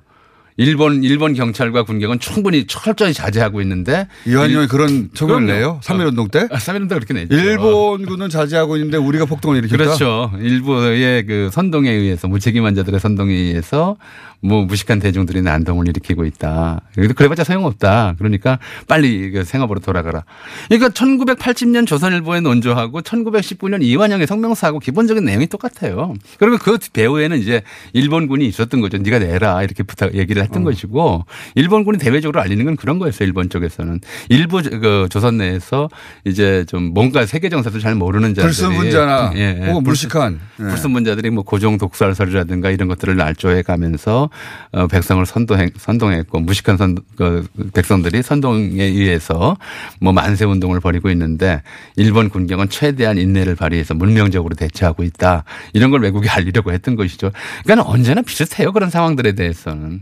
[0.58, 5.80] 일본 일본 경찰과 군경은 충분히 철저히 자제하고 있는데 이완용이 그런 처분을 내요?
[5.84, 6.48] 3.1운동 때?
[6.48, 7.36] 3.1운동 그렇게 내죠.
[7.36, 9.78] 일본군은 자제하고 있는데 우리가 폭동을 일으켰다?
[9.78, 10.32] 그렇죠.
[10.40, 13.98] 일부의 그 선동에 의해서 무책임한 자들의 선동에 의해서
[14.42, 16.82] 뭐 무식한 대중들이 난동을 일으키고 있다.
[16.94, 18.16] 그래봤자 소용없다.
[18.18, 20.24] 그러니까 빨리 그 생업으로 돌아가라.
[20.70, 26.14] 그러니까 1980년 조선일보의 논조하고 1919년 이완영의 성명사하고 기본적인 내용이 똑같아요.
[26.38, 27.64] 그리고 그 배후에는 이제
[27.94, 28.98] 일본군이 있었던 거죠.
[28.98, 30.66] 네가 내라 이렇게 부탁 얘기를 했던 어.
[30.66, 33.28] 것이고 일본군이 대외적으로 알리는 건 그런 거였어요.
[33.28, 35.90] 일본 쪽에서는 일부 그 조선 내에서
[36.24, 39.80] 이제 좀 뭔가 세계 정세도 잘 모르는 자들이 불순분자나 예, 예.
[39.80, 40.64] 무식한 예.
[40.64, 44.30] 불순분자들이 뭐 고종 독설설이라든가 이런 것들을 날조해 가면서
[44.72, 49.58] 어, 백성을 선동 선동했고 무식한 선, 그 백성들이 선동에 의해서
[50.00, 51.62] 뭐 만세 운동을 벌이고 있는데
[51.96, 55.44] 일본 군경은 최대한 인내를 발휘해서 문명적으로 대처하고 있다.
[55.74, 57.32] 이런 걸 외국에 알리려고 했던 것이죠.
[57.64, 58.72] 그러니까 언제나 비슷해요.
[58.72, 60.02] 그런 상황들에 대해서는.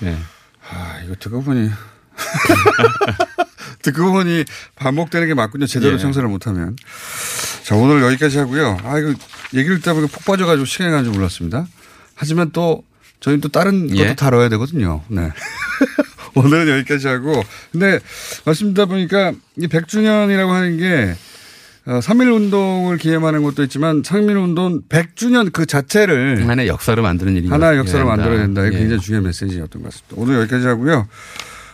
[0.00, 0.16] 네.
[0.68, 1.70] 아, 이거 듣고 보니
[3.82, 4.44] 듣고 보니
[4.76, 5.66] 반복되는 게 맞군요.
[5.66, 5.98] 제대로 예.
[5.98, 6.76] 청소를 못하면.
[7.64, 8.78] 자, 오늘 여기까지 하고요.
[8.84, 9.14] 아, 이거
[9.54, 11.66] 얘기를 듣다 보니까 폭 빠져가지고 시간이 가는 줄 몰랐습니다.
[12.14, 12.84] 하지만 또
[13.20, 14.14] 저희는 또 다른 것도 예.
[14.14, 15.02] 다뤄야 되거든요.
[15.08, 15.30] 네.
[16.34, 17.42] 오늘은 여기까지 하고.
[17.72, 17.98] 근데
[18.44, 21.14] 말씀 듣다 보니까 이 100주년이라고 하는 게
[21.86, 27.48] 3.1 어, 운동을 기념하는 것도 있지만 3.1 운동 100주년 그 자체를 하나의 역사로 만드는 일이
[27.48, 28.64] 하나의 역사로 만들어야 된다.
[28.66, 28.80] 이게 예.
[28.80, 30.14] 굉장히 중요한 메시지였던 것 같습니다.
[30.16, 31.08] 오늘 여기까지 하고요.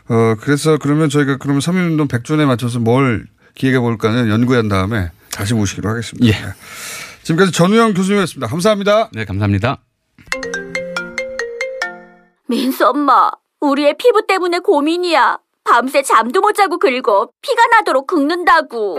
[0.09, 5.55] 어, 그래서 그러면 저희가 그러면 3.1 운동 100주년에 맞춰서 뭘 기획해 볼까는 연구한 다음에 다시
[5.55, 6.27] 모시기로 하겠습니다.
[6.29, 6.55] 예.
[7.23, 8.47] 지금까지 전우영 교수님이었습니다.
[8.47, 9.11] 감사합니다.
[9.13, 9.79] 네, 감사합니다.
[12.47, 15.39] 민수 엄마, 우리의 피부 때문에 고민이야.
[15.65, 18.99] 밤새 잠도 못 자고 긁어 피가 나도록 긁는다고.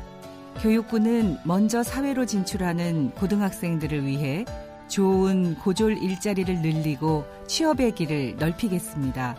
[0.61, 4.45] 교육부는 먼저 사회로 진출하는 고등학생들을 위해
[4.87, 9.37] 좋은 고졸 일자리를 늘리고 취업의 길을 넓히겠습니다.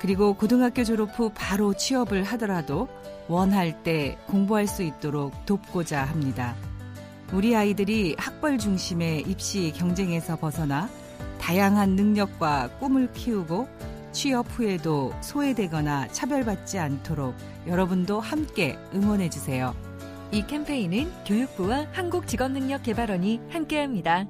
[0.00, 2.86] 그리고 고등학교 졸업 후 바로 취업을 하더라도
[3.26, 6.54] 원할 때 공부할 수 있도록 돕고자 합니다.
[7.32, 10.88] 우리 아이들이 학벌 중심의 입시 경쟁에서 벗어나
[11.40, 13.66] 다양한 능력과 꿈을 키우고
[14.12, 17.34] 취업 후에도 소외되거나 차별받지 않도록
[17.66, 19.74] 여러분도 함께 응원해 주세요.
[20.30, 24.26] 이 캠페인은 교육부와 한국직업능력개발원이 함께합니다.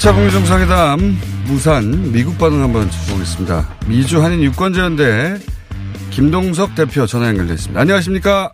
[0.00, 3.68] 자, 북미정상회담 무산 미국 반응 한번 보겠습니다.
[3.88, 5.38] 미주 한인 유권자연대
[6.10, 7.80] 김동석 대표 전화 연결돼 있습니다.
[7.80, 8.52] 안녕하십니까?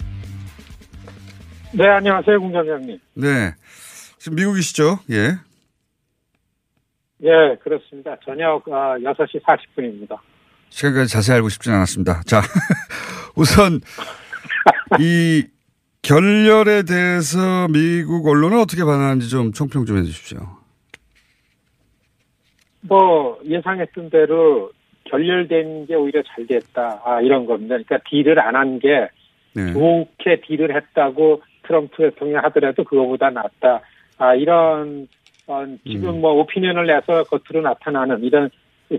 [1.77, 2.99] 네, 안녕하세요, 공장장님.
[3.15, 3.53] 네.
[4.19, 5.01] 지금 미국이시죠?
[5.11, 5.33] 예.
[7.25, 8.17] 예, 그렇습니다.
[8.25, 10.19] 저녁 6시 아, 40분입니다.
[10.69, 12.23] 시간까지 자세히 알고 싶진 않았습니다.
[12.27, 12.43] 자,
[13.35, 13.81] 우선
[15.01, 15.45] 이
[16.03, 20.39] 결렬에 대해서 미국 언론은 어떻게 반응하는지 좀 총평 좀 해주십시오.
[22.83, 24.71] 뭐 예상했던 대로
[25.11, 27.03] 결렬된 게 오히려 잘 됐다.
[27.05, 27.75] 아, 이런 겁니다.
[27.75, 29.09] 그러니까 딜을 안 한게
[29.55, 29.73] 네.
[29.73, 33.81] 좋게 딜을 했다고 트럼프 대통령이 하더라도 그거보다 낫다.
[34.19, 35.09] 아, 이런,
[35.47, 36.21] 어, 지금 음.
[36.21, 38.51] 뭐 오피니언을 내서 겉으로 나타나는 이런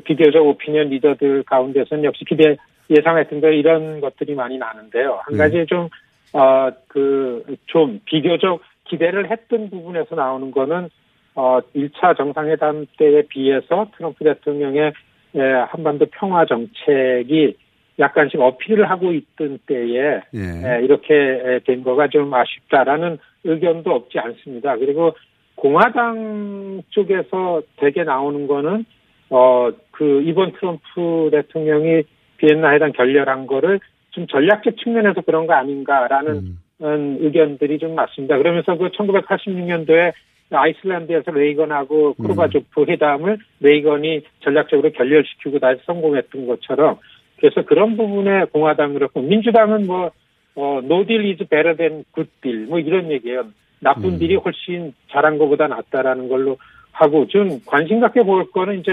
[0.03, 2.57] 비교적 오피니언 리더들 가운데서는 역시 기대
[2.89, 5.19] 예상했던 대로 이런 것들이 많이 나는데요.
[5.23, 5.37] 한 네.
[5.37, 5.65] 가지 네.
[5.65, 5.89] 좀,
[6.33, 10.89] 어, 그, 좀 비교적 기대를 했던 부분에서 나오는 거는
[11.35, 14.93] 어, 1차 정상회담 때에 비해서 트럼프 대통령의
[15.35, 17.57] 예, 한반도 평화 정책이
[17.99, 20.41] 약간씩 어필을 하고 있던 때에 예.
[20.63, 24.75] 예, 이렇게 된 거가 좀 아쉽다라는 의견도 없지 않습니다.
[24.77, 25.15] 그리고
[25.55, 28.85] 공화당 쪽에서 대개 나오는 거는
[29.29, 32.03] 어 그 이번 트럼프 대통령이
[32.37, 33.79] 비엔나 회담 결렬한 거를
[34.11, 37.17] 좀 전략적 측면에서 그런 거 아닌가라는 음.
[37.21, 38.37] 의견들이 좀 많습니다.
[38.37, 40.11] 그러면서 그 1986년도에
[40.51, 42.89] 아이슬란드에서 레이건하고 고르바초프 음.
[42.89, 46.99] 회담을 레이건이 전략적으로 결렬시키고 다시 성공했던 것처럼
[47.37, 50.11] 그래서 그런 부분에 공화당 그렇고 민주당은 뭐
[50.55, 53.45] 어, no deal is better than good deal 뭐 이런 얘기예요.
[53.79, 54.19] 나쁜 음.
[54.19, 56.57] 딜이 훨씬 잘한 것보다 낫다라는 걸로
[56.91, 58.91] 하고 좀 관심 갖게 볼 거는 이제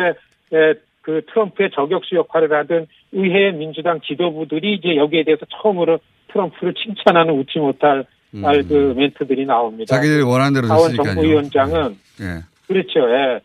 [0.53, 7.35] 에, 그 트럼프의 저격수 역할을 하던 의회 민주당 지도부들이 이제 여기에 대해서 처음으로 트럼프를 칭찬하는
[7.35, 8.43] 웃지 못할 음.
[8.69, 9.95] 그 멘트들이 나옵니다.
[9.97, 12.43] 자기들이 원하는 대로 하원 정부위원장은 예.
[12.67, 13.01] 그렇죠.
[13.11, 13.41] 예.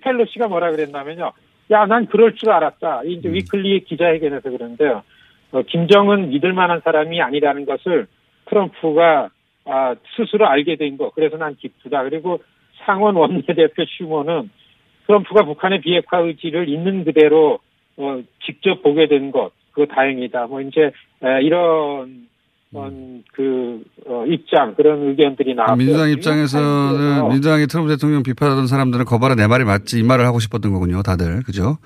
[0.00, 1.32] 펠로시가 뭐라 그랬냐면요.
[1.70, 3.02] 야, 난 그럴 줄 알았다.
[3.04, 3.34] 이제 음.
[3.34, 5.02] 위클리 기자회견에서 그런데요.
[5.52, 8.06] 어, 김정은 믿을 만한 사람이 아니라는 것을
[8.46, 9.30] 트럼프가
[9.64, 11.10] 아, 스스로 알게 된 거.
[11.10, 12.02] 그래서 난 기쁘다.
[12.02, 12.42] 그리고
[12.84, 14.50] 상원 원내대표 슈머는
[15.06, 17.60] 트럼프가 북한의 비핵화 의지를 있는 그대로
[17.96, 19.52] 어, 직접 보게 된 것.
[19.72, 20.46] 그거 다행이다.
[20.48, 20.90] 뭐 이제
[21.22, 22.28] 에, 이런 음.
[23.34, 29.46] 그 어, 입장 그런 의견들이 나왔고 민주당 입장에서는 민주당이 트럼프 대통령 비판하던 사람들은 거봐라 내
[29.46, 31.02] 말이 맞지 이 말을 하고 싶었던 거군요.
[31.02, 31.76] 다들 그죠?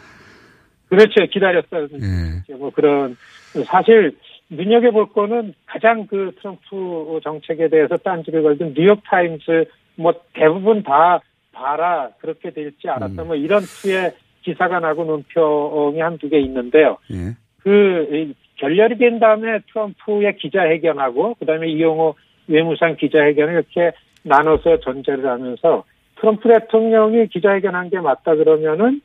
[0.89, 1.27] 그렇죠.
[1.27, 1.89] 기다렸어요.
[2.01, 2.55] 예.
[2.55, 3.17] 뭐 그런
[3.65, 4.17] 사실
[4.49, 9.65] 눈여겨볼 거는 가장 그 트럼프 정책에 대해서 딴지를 걸던 뉴욕 타임스
[9.97, 11.21] 뭐 대부분 다
[11.53, 13.27] 봐라 그렇게 될지 알았다 음.
[13.27, 16.99] 뭐 이런 투의 기사가 나고 논평이 한두 개 있는데요.
[17.11, 17.35] 예.
[17.59, 22.15] 그 결렬이 된 다음에 트럼프의 기자회견하고 그다음에 이용호
[22.49, 23.93] 외무상 기자회견을 이렇게
[24.23, 25.85] 나눠서 전제를 하면서
[26.17, 29.01] 트럼프 대통령이 기자회견한 게 맞다 그러면은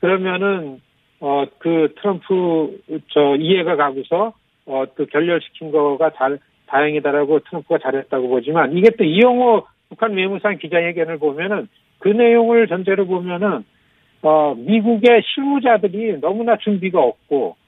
[0.00, 0.80] 그러면은
[1.20, 4.32] 어 그 트럼프 저 이해가 가고서
[4.66, 11.68] 어또 결렬시킨 거가 잘 다행이다라고 트럼프가 잘했다고 보지만 이게 또 이용호 북한 외무상 기자회견을 보면은
[11.98, 13.64] 그 내용을 전제로 보면은
[14.22, 17.59] 어 미국의 실무자들이 너무나 준비가 없고 네,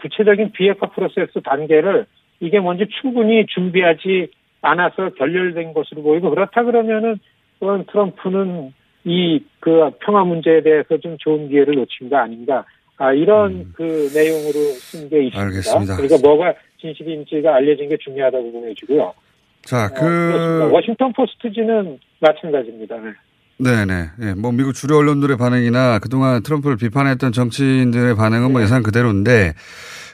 [0.00, 2.06] 구체적인 비핵화 프로세스 단계를
[2.40, 4.28] 이게 뭔지 충분히 준비하지
[4.62, 7.18] 않아서 결렬된 것으로 보이고 그렇다 그러면은
[7.60, 8.72] 트럼프는
[9.04, 12.64] 이 그 평화 문제에 대해서 좀 좋은 기회를 놓친 거 아닌가
[12.96, 13.72] 아, 이런 음.
[13.76, 15.40] 그 내용으로 쓴 게 있습니다.
[15.40, 15.96] 알겠습니다.
[15.96, 19.12] 그러니까 뭐가 진실인지가 알려진 게 중요하다고 보여지고요.
[19.62, 22.96] 자, 어, 그 어, 워싱턴 포스트지는 마찬가지입니다.
[22.96, 23.10] 네.
[23.58, 24.10] 네네.
[24.22, 28.52] 예, 뭐 미국 주류 언론들의 반응이나 그동안 트럼프를 비판했던 정치인들의 반응은 뭐 네.
[28.52, 29.54] 뭐 예상 그대로인데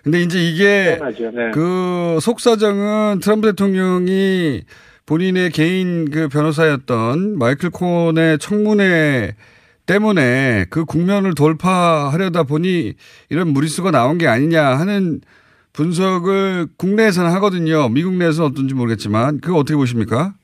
[0.03, 1.51] 근데 이제 이게 네.
[1.53, 4.63] 그 속사정은 트럼프 대통령이
[5.07, 9.35] 본인의 개인 그 변호사였던 마이클 콘의 청문회
[9.87, 12.95] 때문에 그 국면을 돌파하려다 보니
[13.29, 15.21] 이런 무리수가 나온 게 아니냐 하는
[15.75, 17.89] 분석을 국내에서는 하거든요.
[17.89, 20.35] 미국 내에서는 어떤지 모르겠지만 그거 어떻게 보십니까?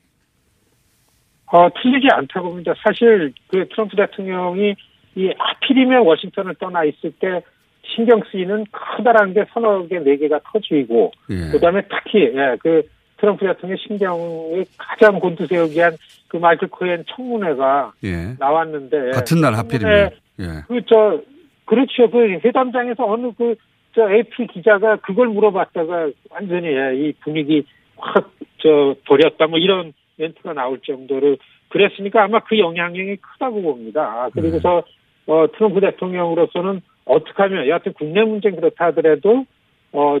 [1.51, 2.73] 어, 틀리지 않다고 봅니다.
[2.81, 4.75] 사실 그 트럼프 대통령이
[5.15, 7.41] 이 하필이면 워싱턴을 떠나 있을 때
[7.83, 11.51] 신경 쓰이는 커다란 게 서너 개, 네 개가 터지고, 예.
[11.51, 12.83] 그 다음에 특히, 예, 그
[13.17, 18.35] 트럼프 대통령 신경이 가장 곤두세우기 한그 마이클 코엔 청문회가 예.
[18.39, 19.11] 나왔는데.
[19.11, 20.09] 같은 날 하필이면.
[20.39, 20.45] 예.
[20.67, 21.21] 그, 저,
[21.65, 22.09] 그렇죠.
[22.09, 23.55] 그 회담장에서 어느 그,
[23.93, 27.65] 저 AP 기자가 그걸 물어봤다가 완전히 예, 이 분위기
[27.97, 31.37] 확, 저, 버렸다 뭐 이런 멘트가 나올 정도로
[31.69, 34.01] 그랬으니까 아마 그 영향력이 크다고 봅니다.
[34.01, 35.33] 아, 그리고서 네.
[35.33, 39.45] 어, 트럼프 대통령으로서는 어떻게 하면 여하튼 국내 문제는 그렇다 하더라도
[39.91, 40.17] 어,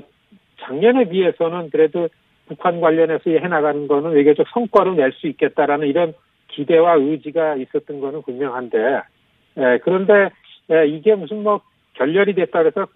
[0.61, 2.09] 작년에 비해서는 그래도
[2.47, 6.13] 북한 관련해서 해나가는 거는 외교적 성과로 낼수 있겠다라는 이런
[6.49, 9.01] 기대와 의지가 있었던 거는 분명한데
[9.57, 10.29] 예, 그런데
[10.71, 11.61] 예, 이게 무슨 뭐
[11.93, 12.87] 결렬이 됐다 그래서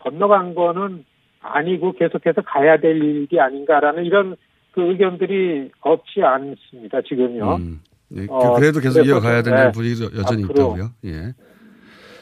[0.00, 1.04] 건너간 거는
[1.40, 4.36] 아니고 계속해서 가야 될 일이 아닌가라는 이런
[4.76, 7.00] 그 의견들이 없지 않습니다.
[7.08, 7.56] 지금요.
[7.56, 7.80] 음.
[8.08, 9.72] 네, 어, 그래도 계속 이어가야 되는 네.
[9.72, 10.90] 분위기도 여전히 있다고요.
[11.06, 11.34] 예.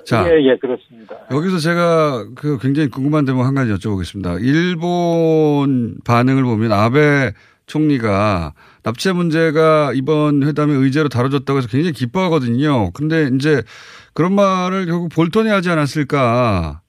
[0.06, 1.16] 자, 예, 예, 그렇습니다.
[1.32, 4.40] 여기서 제가 그 굉장히 궁금한 점을 한 가지 여쭤보겠습니다.
[4.42, 7.32] 일본 반응을 보면 아베
[7.66, 8.52] 총리가
[8.84, 12.92] 납치 문제가 이번 회담의 의제로 다뤄졌다고 해서 굉장히 기뻐하거든요.
[12.92, 13.62] 근데 이제
[14.12, 16.82] 그런 말을 결국 볼턴이 하지 않았을까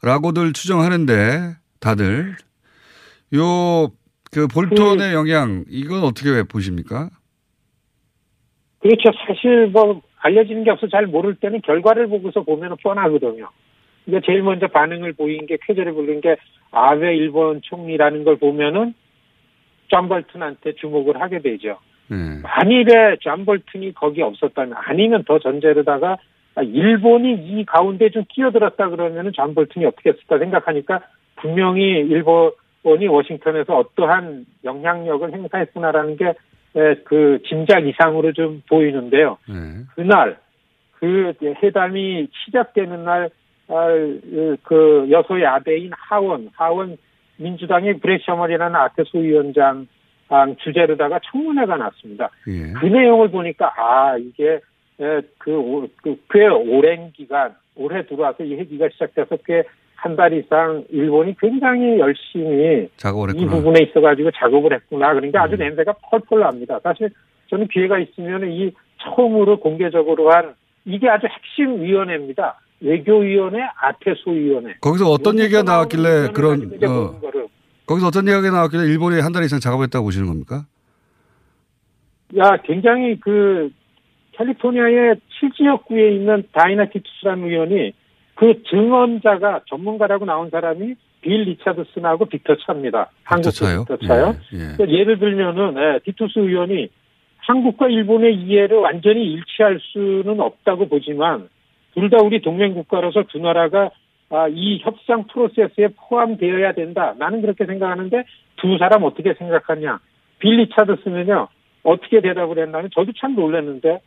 [0.00, 2.36] 라고들 추정하는데 다들
[3.34, 3.90] 요
[4.32, 7.10] 그 볼턴의 그, 영향 이건 어떻게 보십니까?
[8.78, 9.10] 그렇죠.
[9.26, 13.48] 사실 뭐 알려지는 게 없어 잘 모를 때는 결과를 보고서 보면 뻔하거든요.
[14.04, 16.36] 그러니까 제일 먼저 반응을 보인 게 쾌재를 부른 게
[16.70, 18.94] 아베 일본 총리라는 걸 보면은
[19.88, 21.78] 존 볼튼한테 주목을 하게 되죠.
[22.08, 22.16] 네.
[22.42, 26.16] 만일에 존 볼튼이 거기 없었다면 아니면 더 전제로다가
[26.62, 31.00] 일본이 이 가운데 좀 끼어들었다 그러면은 존 볼튼이 어떻게 했을까 생각하니까
[31.36, 36.34] 분명히 일본 원이 워싱턴에서 어떠한 영향력을 행사했구나라는 게
[37.04, 39.38] 그 짐작 이상으로 좀 보이는데요.
[39.48, 39.54] 네.
[39.96, 40.38] 그날
[41.00, 43.30] 그 회담이 시작되는 날
[44.64, 46.96] 그 여소 야대인 하원 하원
[47.36, 49.86] 민주당의 브레셔머리라는 아태 소위원장
[50.62, 52.30] 주제로다가 청문회가 났습니다.
[52.48, 52.72] 예.
[52.72, 54.60] 그 내용을 보니까 아 이게
[55.38, 59.62] 그, 그, 꽤 오랜 기간 올해 들어와서 이 회기가 시작돼서 꽤
[60.02, 62.88] 한 달 이상 일본이 굉장히 열심히
[63.34, 65.12] 이 부분에 있어가지고 작업을 했구나.
[65.12, 65.58] 그러니까 아주 음.
[65.58, 66.80] 냄새가 펄펄 납니다.
[66.82, 67.10] 사실
[67.50, 70.54] 저는 기회가 있으면 이 처음으로 공개적으로 한
[70.86, 72.58] 이게 아주 핵심 위원회입니다.
[72.80, 74.76] 외교위원회, 아테소위원회.
[74.80, 77.20] 거기서 어떤 얘기가 나왔길래 그런 어,
[77.86, 80.64] 거기서 어떤 얘기가 나왔길래 일본이 한 달 이상 작업했다고 보시는 겁니까?
[82.38, 83.70] 야, 굉장히 그
[84.32, 87.92] 캘리포니아의 칠지역구에 있는 다이나 티투스라는 의원이
[88.40, 93.10] 그 증언자가 전문가라고 나온 사람이 빌 리차드슨하고 빅터 차입니다.
[93.22, 93.84] 한국 차요?
[93.84, 94.34] 빅터 차요.
[94.54, 95.04] 예, 예.
[95.04, 96.88] 를 들면은 예, 티투스 의원이
[97.36, 101.50] 한국과 일본의 이해를 완전히 일치할 수는 없다고 보지만
[101.94, 103.90] 둘 다 우리 동맹 국가로서 두 나라가
[104.30, 107.14] 아, 이 협상 프로세스에 포함되어야 된다.
[107.18, 108.24] 나는 그렇게 생각하는데
[108.56, 109.98] 두 사람 어떻게 생각하냐?
[110.38, 111.48] 빌 리차드슨은요
[111.82, 114.00] 어떻게 대답을 했나면 저도 참 놀랐는데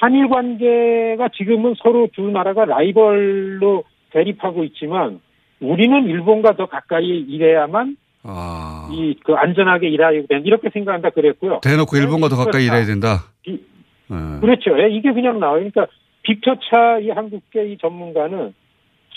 [0.00, 5.20] 한일 관계가 지금은 서로 두 나라가 라이벌로 대립하고 있지만
[5.60, 8.88] 우리는 일본과 더 가까이 일해야만 아.
[8.92, 11.60] 이그 안전하게 일하게 된 이렇게 생각한다 그랬고요.
[11.62, 13.24] 대놓고 일본과 더 가까이 일해야 된다.
[13.42, 13.62] 비-
[14.08, 14.16] 네.
[14.40, 14.78] 그렇죠.
[14.78, 15.56] 예, 이게 그냥 나와요.
[15.70, 15.86] 그러니까
[16.22, 18.54] 빅터차 이 한국계 이 전문가는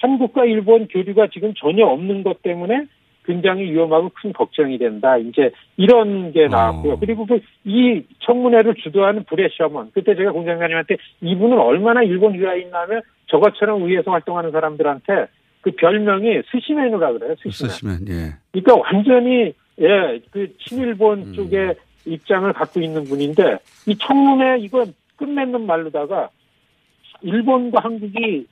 [0.02, 2.86] 한국과 일본 교류가 지금 전혀 없는 것 때문에
[3.28, 5.18] 굉장히 위험하고 큰 걱정이 된다.
[5.18, 6.98] 이제 이런 게 나왔고요.
[7.00, 13.02] 그리고 그 이 청문회를 주도하는 브레 셔먼 그때 제가 공장장님한테 이분은 얼마나 일본 유학이 있냐면
[13.26, 15.28] 저것처럼 위에서 활동하는 사람들한테
[15.60, 17.36] 그 별명이 스시맨이라 그래요.
[17.44, 17.70] 스시맨.
[17.70, 18.36] 쓰시면 예.
[18.54, 21.76] 그러니까 완전히 예, 그 친일본 쪽의
[22.06, 26.30] 입장을 갖고 있는 분인데 이 청문회 이건 끝맺는 말로다가
[27.22, 28.48] 일본과 한국이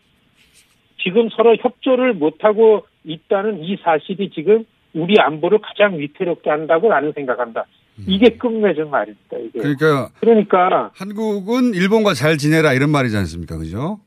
[1.02, 7.66] 지금 서로 협조를 못하고 있다는 이 사실이 지금 우리 안보를 가장 위태롭게 한다고 나는 생각한다.
[8.08, 9.38] 이게 끝맺은 말입니다.
[9.38, 9.60] 이게.
[9.60, 13.58] 그러니까 그러니까 한국은 일본과 잘 지내라 이런 말이지 않습니까?
[13.58, 14.00] 그죠?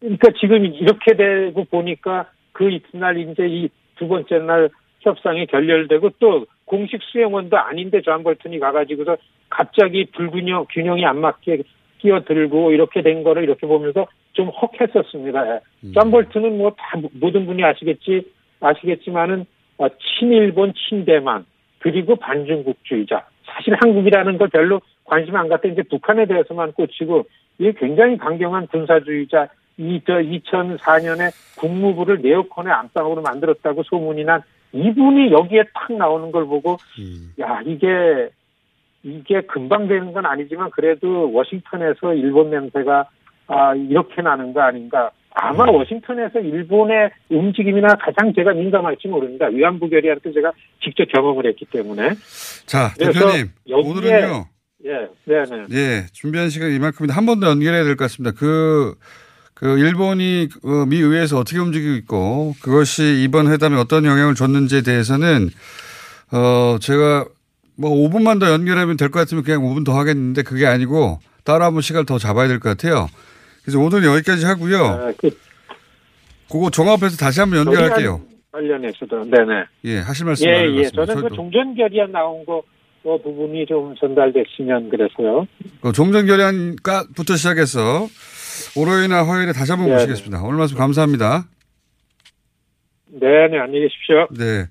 [0.00, 6.46] 그러니까 지금 이렇게 되고 보니까 그 이튿날 이제 이 두 번째 날 협상이 결렬되고 또
[6.64, 9.16] 공식 수행원도 아닌데 존 볼튼이 가가지고서
[9.50, 11.62] 갑자기 불균형 균형이 안 맞게
[11.98, 15.54] 끼어들고 이렇게 된 거를 이렇게 보면서 좀 혹했었습니다.
[15.54, 15.60] 예.
[15.92, 18.30] 존 볼튼은 뭐 다 모든 분이 아시겠지
[18.60, 19.46] 아시겠지만은
[19.78, 21.46] 어, 친일본 친대만
[21.78, 27.24] 그리고 반중국주의자 사실 한국이라는 걸 별로 관심 안 갖다 이제 북한에 대해서만 꽂히고
[27.58, 35.64] 이게 굉장히 강경한 군사주의자 이, 저, 2004년에 국무부를 네오콘의 안방으로 만들었다고 소문이 난 이분이 여기에
[35.72, 36.78] 탁 나오는 걸 보고,
[37.40, 38.28] 야, 이게,
[39.04, 43.08] 이게 금방 되는 건 아니지만 그래도 워싱턴에서 일본 냄새가,
[43.46, 45.10] 아, 이렇게 나는 거 아닌가.
[45.36, 49.46] 아마 워싱턴에서 일본의 움직임이나 가장 제가 민감할지 모릅니다.
[49.46, 52.10] 위안부 결의한테 제가 직접 경험을 했기 때문에.
[52.66, 53.50] 자, 대표님.
[53.70, 54.46] 오늘은요.
[54.86, 54.90] 예,
[55.24, 55.64] 네 네.
[55.72, 58.36] 예, 준비한 시간 이만큼인데 한 번 더 연결해야 될 것 같습니다.
[58.38, 58.94] 그,
[59.54, 65.48] 그 일본이 어, 미 의회에서 어떻게 움직이고 있고 그것이 이번 회담에 어떤 영향을 줬는지에 대해서는
[66.32, 67.24] 어 제가
[67.76, 71.80] 뭐 5분만 더 연결하면 될 것 같으면 그냥 5분 더 하겠는데 그게 아니고 따로 한번
[71.82, 73.08] 시간을 더 잡아야 될 것 같아요.
[73.64, 74.84] 그래서 오늘 여기까지 하고요.
[74.84, 75.30] 아, 그,
[76.50, 78.20] 그거 종합해서 다시 한번 연결할게요.
[78.52, 79.64] 관련해서도, 네네.
[79.84, 80.84] 예, 하실 말씀 예, 예.
[80.90, 81.34] 저는 그 저희도.
[81.34, 82.62] 종전 결의안 나온 거,
[83.02, 85.46] 그 부분이 좀 전달됐으면 그래서요.
[85.80, 88.06] 그 종전 결의안부터 시작해서
[88.76, 90.42] 월요일이나 화요일에 다시 한번 네, 모시겠습니다.
[90.42, 91.46] 오늘 말씀 감사합니다.
[93.06, 94.28] 네 네, 안녕히 계십시오.
[94.38, 94.66] 네.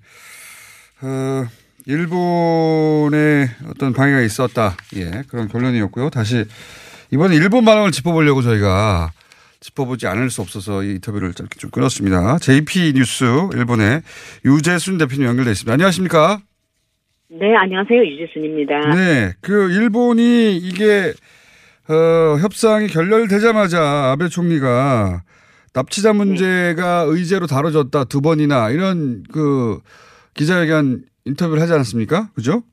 [1.02, 1.46] 어,
[1.86, 4.76] 일본의 어떤 방해가 있었다.
[4.96, 6.10] 예, 그런 결론이었고요.
[6.10, 6.46] 다시
[7.12, 9.12] 이번에 일본 반응을 짚어보려고 저희가
[9.60, 12.38] 짚어보지 않을 수 없어서 이 인터뷰를 짧게 좀 끊었습니다.
[12.40, 13.24] JP 뉴스
[13.54, 14.02] 일본의
[14.46, 15.72] 유재순 대표님 연결돼 있습니다.
[15.74, 16.40] 안녕하십니까?
[17.30, 18.04] 네, 안녕하세요.
[18.06, 18.96] 유재순입니다.
[18.96, 21.14] 네, 그 일본이 이게
[21.90, 25.24] 어, 협상이 결렬되자마자 아베 총리가
[25.74, 29.80] 납치자 문제가 의제로 다뤄졌다 두 번이나 이런 그
[30.36, 32.30] 기자회견 인터뷰를 하지 않았습니까?
[32.36, 32.64] 그죠?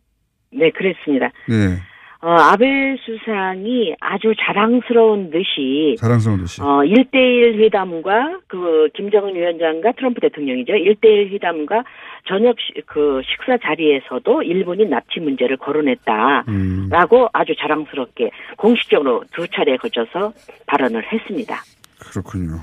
[0.53, 1.31] 네, 그랬습니다.
[1.49, 1.81] 네,
[2.23, 6.61] 어, 아베 수상이 아주 자랑스러운 듯이 자랑스러운 듯이.
[6.61, 10.75] 어, 1대1 회담과 그 김정은 위원장과 트럼프 대통령이죠.
[10.75, 11.83] 1대1 회담과
[12.29, 19.79] 저녁 시, 그 식사 자리에서도 일본이 납치 문제를 거론했다라고 음, 아주 자랑스럽게 공식적으로 두 차례에
[19.79, 20.35] 걸쳐서
[20.67, 21.63] 발언을 했습니다.
[22.01, 22.59] 그렇군요.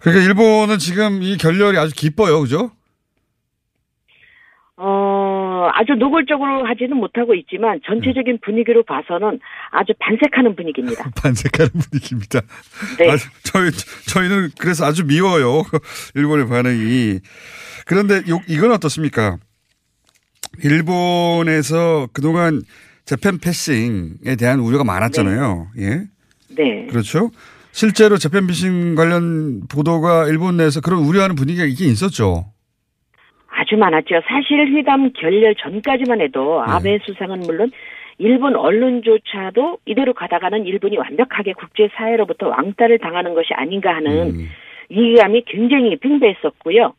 [0.00, 2.70] 그러니까 일본은 지금 이 결렬이 아주 기뻐요, 그죠?
[4.82, 9.38] 어, 아주 노골적으로 하지는 못하고 있지만 전체적인 분위기로 봐서는
[9.70, 11.10] 아주 반색하는 분위기입니다.
[11.20, 12.40] 반색하는 분위기입니다.
[12.98, 13.10] 네.
[13.10, 13.70] 아, 저희
[14.08, 15.64] 저희는 그래서 아주 미워요
[16.16, 17.18] 일본의 반응이.
[17.84, 19.36] 그런데 요, 이건 어떻습니까?
[20.64, 22.62] 일본에서 그동안
[23.04, 25.68] 재팬 패싱에 대한 우려가 많았잖아요.
[25.78, 26.04] 예,
[26.56, 26.86] 네.
[26.88, 27.30] 그렇죠.
[27.72, 32.50] 실제로 재팬 패싱 관련 보도가 일본 내에서 그런 우려하는 분위기가 있긴 있었죠.
[33.70, 34.20] 아주 많았죠.
[34.26, 36.72] 사실 회담 결렬 전까지만 해도 네.
[36.72, 37.70] 아베 수상은 물론
[38.18, 44.48] 일본 언론조차도 이대로 가다가는 일본이 완벽하게 국제사회로부터 왕따를 당하는 것이 아닌가 하는 음.
[44.90, 46.92] 위기감이 굉장히 팽배했었고요.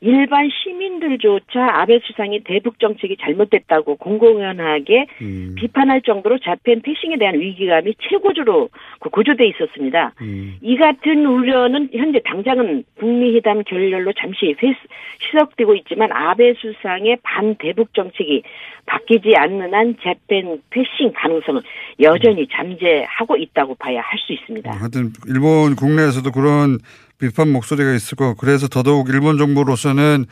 [0.00, 5.54] 일반 시민들조차 아베 수상이 대북 정책이 잘못됐다고 공공연하게 음.
[5.58, 8.68] 비판할 정도로 자펜 패싱에 대한 위기감이 최고조로
[9.00, 10.12] 그 고조돼 있었습니다.
[10.20, 10.56] 음.
[10.62, 14.74] 이 같은 우려는 현재 당장은 북미 회담 결렬로 잠시 회-
[15.20, 18.42] 희석되고 있지만 아베 수상의 반대북 정책이
[18.86, 21.60] 바뀌지 않는 한 재팬 패싱 가능성은
[22.00, 24.70] 여전히 잠재하고 있다고 봐야 할 수 있습니다.
[24.70, 26.78] 하여튼 일본 국내에서도 그런
[27.18, 30.24] 비판 목소리가 있을 거고 그래서 더더욱 일본 정부로서는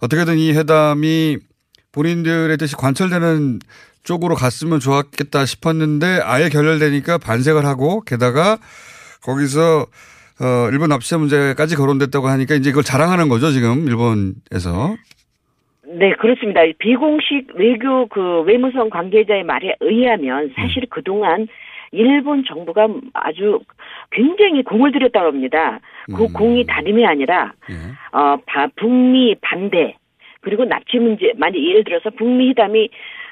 [0.00, 1.38] 어떻게든 이 회담이
[1.92, 3.60] 본인들의 뜻이 관철되는
[4.04, 8.58] 쪽으로 갔으면 좋았겠다 싶었는데 아예 결렬되니까 반색을 하고 게다가
[9.22, 9.86] 거기서
[10.38, 14.96] 어 일본 납치자 문제까지 거론됐다고 하니까 이제 이걸 자랑하는 거죠 지금 일본에서
[15.88, 16.60] 네, 그렇습니다.
[16.78, 21.46] 비공식 외교 그 외무성 관계자의 말에 의하면 사실 그동안
[21.92, 23.60] 일본 정부가 아주
[24.10, 25.80] 굉장히 공을 들였다고 합니다.
[26.16, 27.52] 그 공이 다름이 아니라
[28.12, 29.94] 어, 바- 북미 반대
[30.40, 32.88] 그리고 납치 문제 만약 예를 들어서 북미 회담이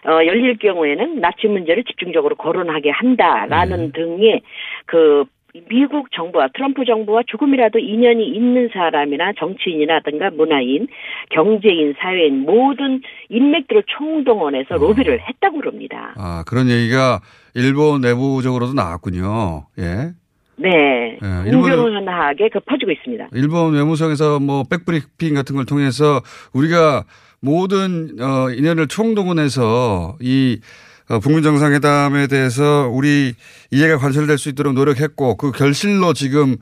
[0.07, 4.43] 어, 열릴 경우에는 납치 문제를 집중적으로 거론하게 한다라는 등의
[4.87, 5.25] 그
[5.69, 10.89] 미국 정부와 트럼프 정부와 조금이라도 인연이 있는 사람이나 정치인이라든가 문화인,
[11.31, 16.15] 경제인, 사회인 모든 인맥들을 총동원해서 로비를 했다고 그럽니다.
[16.17, 17.21] 아 그런 얘기가
[17.55, 19.67] 일본 내부적으로도 나왔군요.
[19.79, 20.13] 예.
[20.57, 23.29] 네, 예, 공정하게 그 퍼지고 있습니다.
[23.33, 26.21] 일본 외무성에서 뭐 백브리핑 같은 걸 통해서
[26.53, 27.05] 우리가
[27.41, 33.35] 모든 어 인연을 총동원해서 이 어, 북미 정상회담에 대해서 우리
[33.71, 36.57] 이해가 관철될 수 있도록 노력했고 그 결실로 지금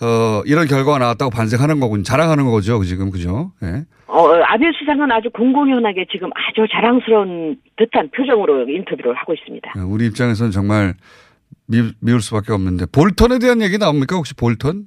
[0.00, 3.52] 어 이런 결과가 나왔다고 반성하는 거군 자랑하는 거죠 지금 그죠?
[3.62, 3.84] 예.
[4.12, 9.72] 어, 아베 수상은 아주 공공연하게 지금 아주 자랑스러운 듯한 표정으로 인터뷰를 하고 있습니다.
[9.74, 10.94] 어, 우리 입장에서는 정말
[11.66, 14.84] 미, 미울 수밖에 없는데 볼턴에 대한 얘기 나옵니까 혹시 볼턴?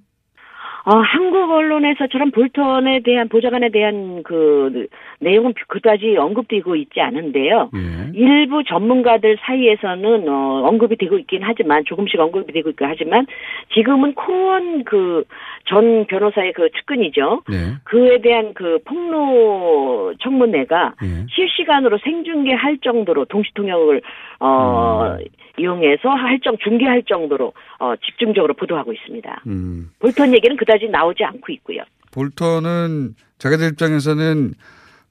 [0.88, 4.86] 어, 한국 언론에서처럼 볼턴에 대한 보좌관에 대한 그
[5.20, 7.72] 내용은 그다지 언급되고 있지 않은데요.
[7.74, 8.12] 예.
[8.14, 13.26] 일부 전문가들 사이에서는 어, 언급이 되고 있긴 하지만 조금씩 언급이 되고 있긴 하지만
[13.74, 15.24] 지금은 코원 그
[15.66, 17.44] 전 변호사의 그 측근이죠.
[17.50, 17.76] 네.
[17.84, 21.26] 그에 대한 그 폭로 청문회가 예.
[21.34, 24.02] 실시간으로 생중계할 정도로 동시통역을
[24.40, 25.18] 어
[25.58, 29.44] 이용해서 할정 중계할 정도로 어 집중적으로 보도하고 있습니다.
[29.48, 29.90] 음.
[30.00, 31.82] 볼턴 얘기는 그다지 나오지 않고 있고요.
[32.12, 34.54] 볼턴은 자기들 입장에서는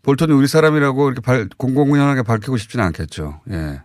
[0.02, 3.40] 볼턴이 우리 사람이라고 이렇게 발, 공공연하게 밝히고 싶지는 않겠죠.
[3.50, 3.80] 예.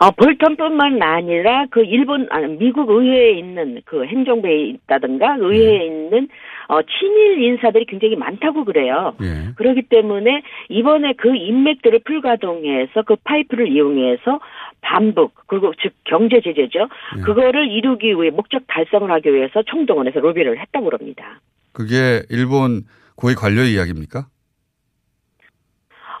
[0.00, 6.26] 어, 볼턴뿐만 아니라 그 일본 아 미국 의회에 있는 그 행정부에 있다든가 의회에 있는
[6.68, 9.14] 어 친일 인사들이 굉장히 많다고 그래요.
[9.20, 9.52] 예.
[9.56, 14.40] 그렇기 때문에 이번에 그 인맥들을 풀가동해서 그 파이프를 이용해서
[14.80, 16.88] 반북 그리고 즉 경제 제재죠.
[17.22, 21.40] 그거를 이루기 위해 목적 달성을 하기 위해서 총동원해서 로비를 했다고 그럽니다.
[21.74, 22.84] 그게 일본
[23.16, 24.28] 고위 관료 이야기입니까?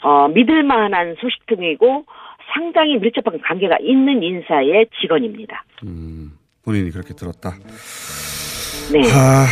[0.02, 2.04] 어, 믿을 만한 소식통이고
[2.52, 5.64] 상당히 밀접한 관계가 있는 인사의 직원입니다.
[6.64, 7.54] 본인이 그렇게 들었다.
[8.92, 9.00] 네.
[9.12, 9.46] 아,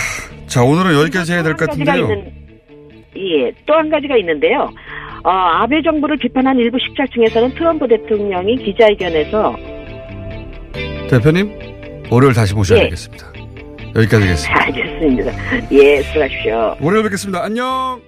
[0.47, 2.03] 자, 오늘은 여기까지 해야 될 것 같은데요.
[2.05, 2.33] 있는,
[3.17, 4.69] 예, 또 한 가지가 있는데요.
[5.25, 9.57] 어, 아베 정부를 비판한 일부 식자층에서는 트럼프 대통령이 기자회견에서
[11.11, 11.53] 대표님,
[12.11, 12.83] 월요일 다시 모셔야 예.
[12.85, 13.27] 되겠습니다.
[13.97, 14.65] 여기까지 하겠습니다.
[14.65, 15.33] 알겠습니다.
[15.73, 16.77] 예, 수고하십시오.
[16.81, 17.43] 월요일 뵙겠습니다.
[17.45, 18.08] 안녕!